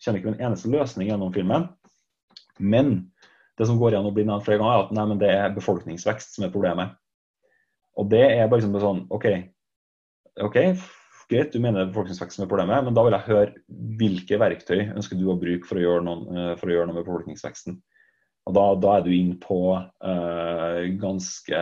[0.00, 1.66] Kjenner ikke en eneste løsning gjennom filmen.
[2.56, 2.94] Men
[3.58, 6.38] det som går igjen og blir nevnt flere ganger, er at nei, det er befolkningsvekst
[6.38, 6.94] som er problemet.
[8.00, 9.26] Og det er bare liksom sånn OK,
[10.42, 10.58] ok,
[11.30, 13.52] greit, du mener befolkningsveksten er problemet, men da vil jeg høre
[14.00, 16.98] hvilke verktøy ønsker du å bruke for å gjøre, noen, eh, for å gjøre noe
[16.98, 17.78] med befolkningsveksten.
[18.44, 21.60] Og da, da er du inn på uh, ganske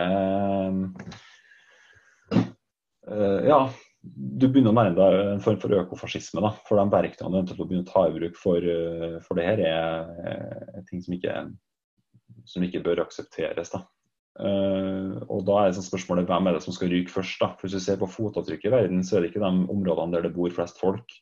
[3.07, 3.59] uh, Ja,
[4.03, 6.43] du begynner å nærme deg en form for økofascisme.
[6.43, 8.67] da, For de verktøyene du eventuelt begynner å ta i bruk for,
[9.23, 10.35] for det her, er,
[10.75, 11.37] er ting som ikke,
[12.51, 13.71] som ikke bør aksepteres.
[13.71, 13.85] da.
[14.33, 17.37] Uh, og da er det sånn spørsmålet hvem er det som skal ryke først.
[17.41, 17.51] da?
[17.57, 20.27] For Hvis vi ser på fotavtrykket i verden, så er det ikke de områdene der
[20.27, 21.15] det bor flest folk,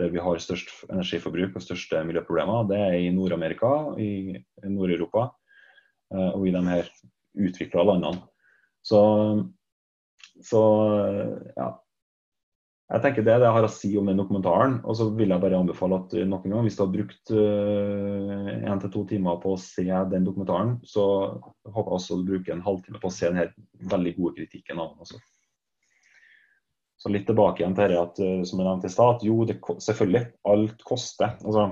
[0.00, 2.66] der vi har størst energiforbruk og største miljøproblemer.
[2.70, 5.28] Det er i Nord-Amerika, i Nord-Europa
[6.14, 6.90] uh, og i de her
[7.38, 8.26] utvikla landene.
[8.82, 8.98] Så,
[10.42, 10.62] så
[11.54, 11.68] ja,
[12.92, 14.74] jeg tenker Det er det jeg har å si om den dokumentaren.
[14.84, 18.80] Og så vil jeg bare anbefale at noen gang, hvis du har brukt én uh,
[18.82, 21.04] til to timer på å se den dokumentaren, så
[21.64, 23.54] håper jeg også du bruker en halvtime på å se den
[23.92, 25.06] veldig gode kritikken av den.
[25.06, 25.22] også.
[27.00, 29.56] Så litt tilbake igjen til det at, uh, som jeg nevnte i stad, jo, det,
[29.88, 31.32] selvfølgelig, alt koster.
[31.40, 31.66] Altså,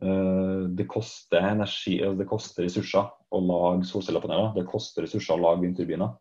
[0.00, 4.54] uh, det koster energi, altså det koster ressurser å lage solcellepaneler.
[4.56, 6.16] Det koster ressurser å lage vindturbiner.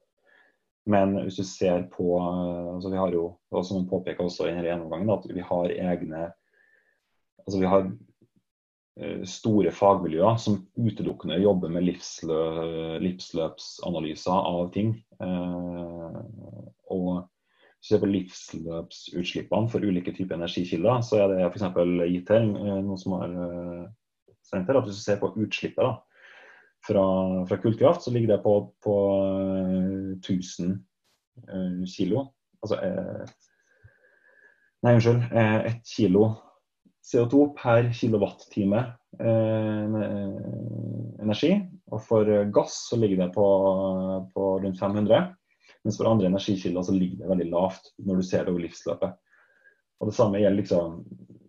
[0.89, 5.11] Men hvis du ser på altså Vi har jo, og som påpeker også i gjennomgangen,
[5.13, 6.29] at vi har egne
[7.41, 7.85] altså vi har
[9.01, 12.39] eh, store fagmiljøer som utelukkende jobber med livslø,
[13.01, 14.95] livsløpsanalyser av ting.
[15.21, 16.19] Eh,
[16.93, 21.65] og hvis du ser på livsløpsutslippene for ulike typer energikilder, så er det f.eks.
[22.13, 23.33] gitt her, noen noe som har
[24.45, 25.95] sendt her, at hvis du ser på utslippet da,
[26.87, 27.05] fra,
[27.49, 28.95] fra kullkraft, så ligger det på, på
[30.19, 32.27] 1000 uh, eh, kilo.
[32.61, 33.25] Altså eh,
[34.81, 35.27] Nei, unnskyld.
[35.31, 36.31] Eh, ett kilo
[37.05, 38.79] CO2 per kilowattime
[39.19, 39.97] eh,
[41.21, 41.51] energi.
[41.91, 43.45] Og for gass så ligger det på,
[44.33, 45.35] på rundt 500.
[45.83, 49.17] Mens for andre energikilder så ligger det veldig lavt når du ser det over livsløpet.
[50.01, 51.01] Og Det samme gjelder liksom,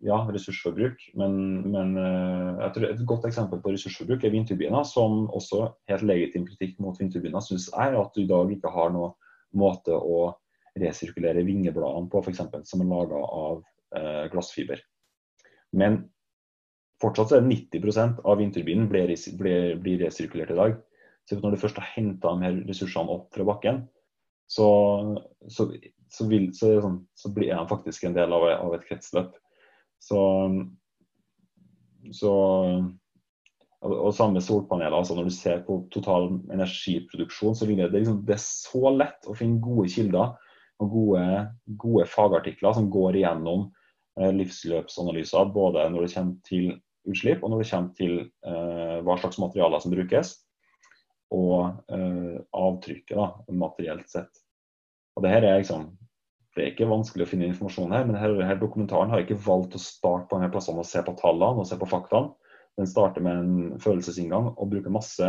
[0.02, 1.34] ja, ressursforbruk, men,
[1.70, 6.98] men eh, et godt eksempel på ressursforbruk er vindturbiner, som også helt legitim kritikk mot
[6.98, 9.14] vindturbiner syns jeg at du i dag ikke har noen
[9.58, 10.32] måte å
[10.80, 12.42] resirkulere vingebladene på, f.eks.
[12.68, 13.62] som er laga av
[13.98, 14.82] eh, glassfiber.
[15.76, 16.02] Men
[17.02, 20.78] fortsatt er det 90% av vindturbinen blir, resirkulert i dag.
[21.28, 22.34] Så når du først har henta
[22.66, 23.84] ressursene opp fra bakken,
[24.50, 24.66] så,
[25.48, 25.68] så
[26.12, 29.34] så, vil, så, sånn, så, blir de faktisk en del av, av et kretsløp.
[30.02, 30.20] Så,
[32.12, 32.32] så
[33.82, 34.94] og samme solpaneler.
[34.94, 38.92] altså Når du ser på total energiproduksjon, så vil det, det, liksom, det er så
[38.94, 40.36] lett å finne gode kilder
[40.82, 41.24] og gode,
[41.82, 43.66] gode fagartikler som går igjennom
[44.20, 46.70] eh, livsløpsanalyser, både når det kommer til
[47.10, 50.32] utslipp og når det kommer til eh, hva slags materialer som brukes,
[51.32, 54.42] og eh, avtrykket da, materielt sett.
[55.16, 55.90] Og det her er liksom
[56.52, 59.80] det er ikke vanskelig å finne informasjon her, men her dokumentaren har ikke valgt å
[59.80, 62.34] starte på denne plassene og se på tallene og se på faktaene.
[62.80, 65.28] Den starter med en følelsesinngang og bruker masse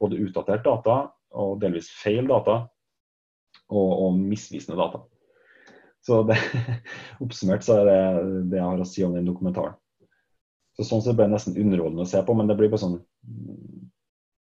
[0.00, 1.00] både utdatert data,
[1.36, 2.62] og delvis feil data,
[3.70, 5.02] og, og misvisende data.
[6.06, 6.38] Så det,
[7.24, 8.00] oppsummert så er det
[8.50, 9.76] det jeg har å si om den dokumentaren.
[10.78, 13.00] Så Sånn sett ble det nesten underholdende å se på, men det blir bare sånn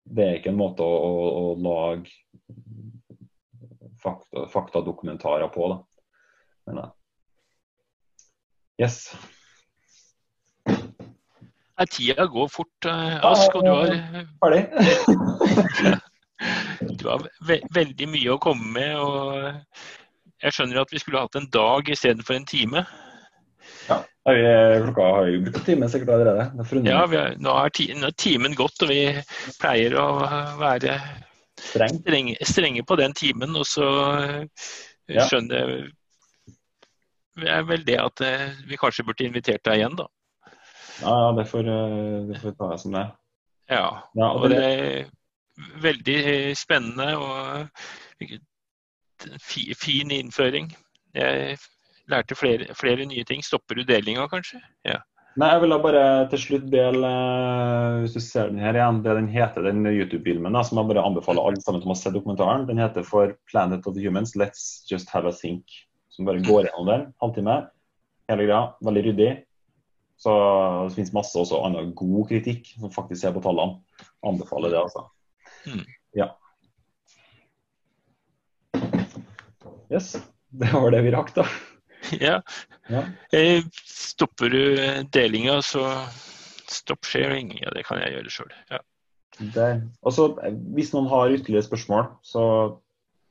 [0.09, 2.12] Det er ikke en måte å, å, å lage
[4.01, 5.81] fakta, faktadokumentarer på, da.
[6.69, 6.89] Men, ja.
[8.85, 9.16] Yes.
[11.79, 13.95] Nei, Tida går fort, eh, Ask, og du har,
[14.43, 14.64] Ferdig.
[17.01, 18.97] du har ve veldig mye å komme med.
[18.99, 22.85] og Jeg skjønner at vi skulle hatt en dag istedenfor en time.
[23.89, 24.43] Ja, vi,
[24.85, 26.49] klokka har jo brukt en time sikkert allerede.
[26.53, 26.83] Er.
[26.91, 29.01] Ja, vi er, nå har ti, nå er timen gått, og vi
[29.62, 30.09] pleier å
[30.61, 30.99] være
[31.71, 32.03] Streng.
[32.03, 33.57] strenge, strenge på den timen.
[33.57, 33.89] Og så
[34.19, 35.89] eh, skjønner
[37.45, 40.09] jeg vel det at eh, vi kanskje burde invitert deg igjen, da.
[40.99, 43.07] Ja, ja, det får, eh, det får ta jeg som det.
[43.68, 43.86] Ja,
[44.16, 45.11] Ja, og og det, det er
[45.82, 46.20] veldig
[46.57, 47.68] spennende og
[49.76, 50.70] fin innføring.
[51.14, 51.59] Jeg
[52.09, 53.43] lærte flere, flere nye ting.
[53.45, 54.61] Stopper du delinga, kanskje?
[54.86, 55.01] Ja.
[55.39, 59.03] Nei, jeg vil da bare til slutt dele, eh, hvis du ser den her igjen,
[59.05, 62.66] det den heter, den YouTube-filmen, som jeg bare anbefaler alle sammen om å se dokumentaren.
[62.66, 65.62] Den heter For Planet of the Humans, Let's Just Have a Think.
[66.19, 67.53] Som bare går gjennom den, halvtime.
[68.27, 68.62] Hele greia.
[68.83, 69.29] Veldig ryddig.
[70.19, 70.33] Så
[70.89, 73.79] det finnes masse også annen god kritikk som faktisk ser på tallene.
[74.27, 75.05] Anbefaler det, altså.
[75.62, 75.85] Mm.
[76.19, 76.33] Ja.
[79.93, 80.16] Yes.
[80.59, 81.47] Det var det vi rakk, da.
[82.27, 82.41] ja.
[82.91, 83.05] Ja.
[83.31, 84.62] Eh, Stopper du
[85.14, 85.87] delinga, så
[86.66, 87.55] stopp sharing.
[87.62, 88.53] Ja, det kan jeg gjøre sjøl.
[88.75, 88.83] Ja.
[89.55, 89.85] Der.
[90.03, 92.43] Og så, eh, Hvis noen har ytterligere spørsmål, så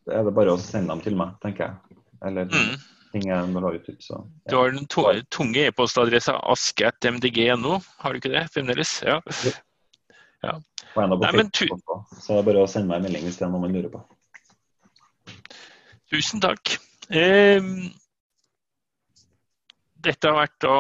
[0.07, 1.86] er det bare å sende dem til meg, tenker jeg.
[2.26, 2.78] Eller Mm.
[3.11, 3.86] ting jeg må ha ut.
[3.99, 9.01] Så, Du har den tunge e-postadressa ask.mdg.no, har du ikke det fremdeles?
[9.03, 9.22] Ja.
[10.95, 11.95] Og en av Nei, men også.
[12.22, 13.89] Så det er bare å sende meg en melding hvis det er noe man lurer
[13.93, 14.01] på.
[16.11, 16.78] Tusen takk.
[17.09, 17.61] Eh,
[20.03, 20.78] dette har vært da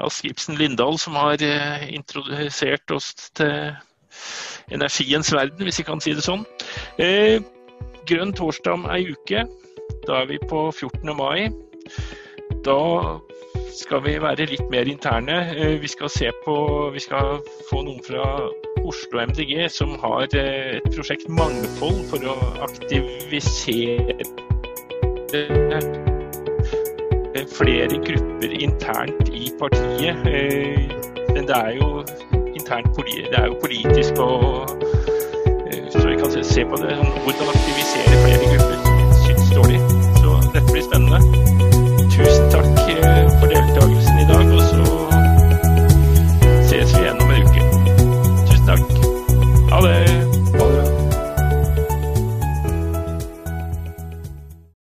[0.00, 3.76] Ask Ibsen Lindahl som har eh, introdusert oss til
[4.72, 6.44] energiens verden, hvis vi kan si det sånn.
[6.98, 7.40] Eh,
[8.08, 9.44] grønn torsdag om ei uke.
[10.06, 11.16] Da er vi på 14.
[11.16, 11.50] mai.
[12.64, 12.76] Da
[13.72, 15.36] skal vi være litt mer interne.
[15.56, 16.08] Eh, Vi skal
[16.44, 17.38] på Vi skal
[17.70, 18.24] få noen fra
[18.84, 22.36] Oslo MDG som har eh, et prosjekt Mangfold for å
[22.66, 24.16] aktivisere
[27.54, 30.26] flere grupper internt i partiet.
[30.26, 30.96] Eh,
[31.34, 32.02] Men det er jo
[32.58, 32.90] internt
[33.30, 34.16] det er jo politisk
[35.70, 36.96] eh, Så vi kan se- se på det.
[36.98, 38.79] sånn, Hvordan aktivisere flere grupper,
[39.62, 39.80] dårlig.
[40.22, 41.20] Så dette blir spennende.
[42.10, 44.09] Tusen takk eh, for deltakelsen.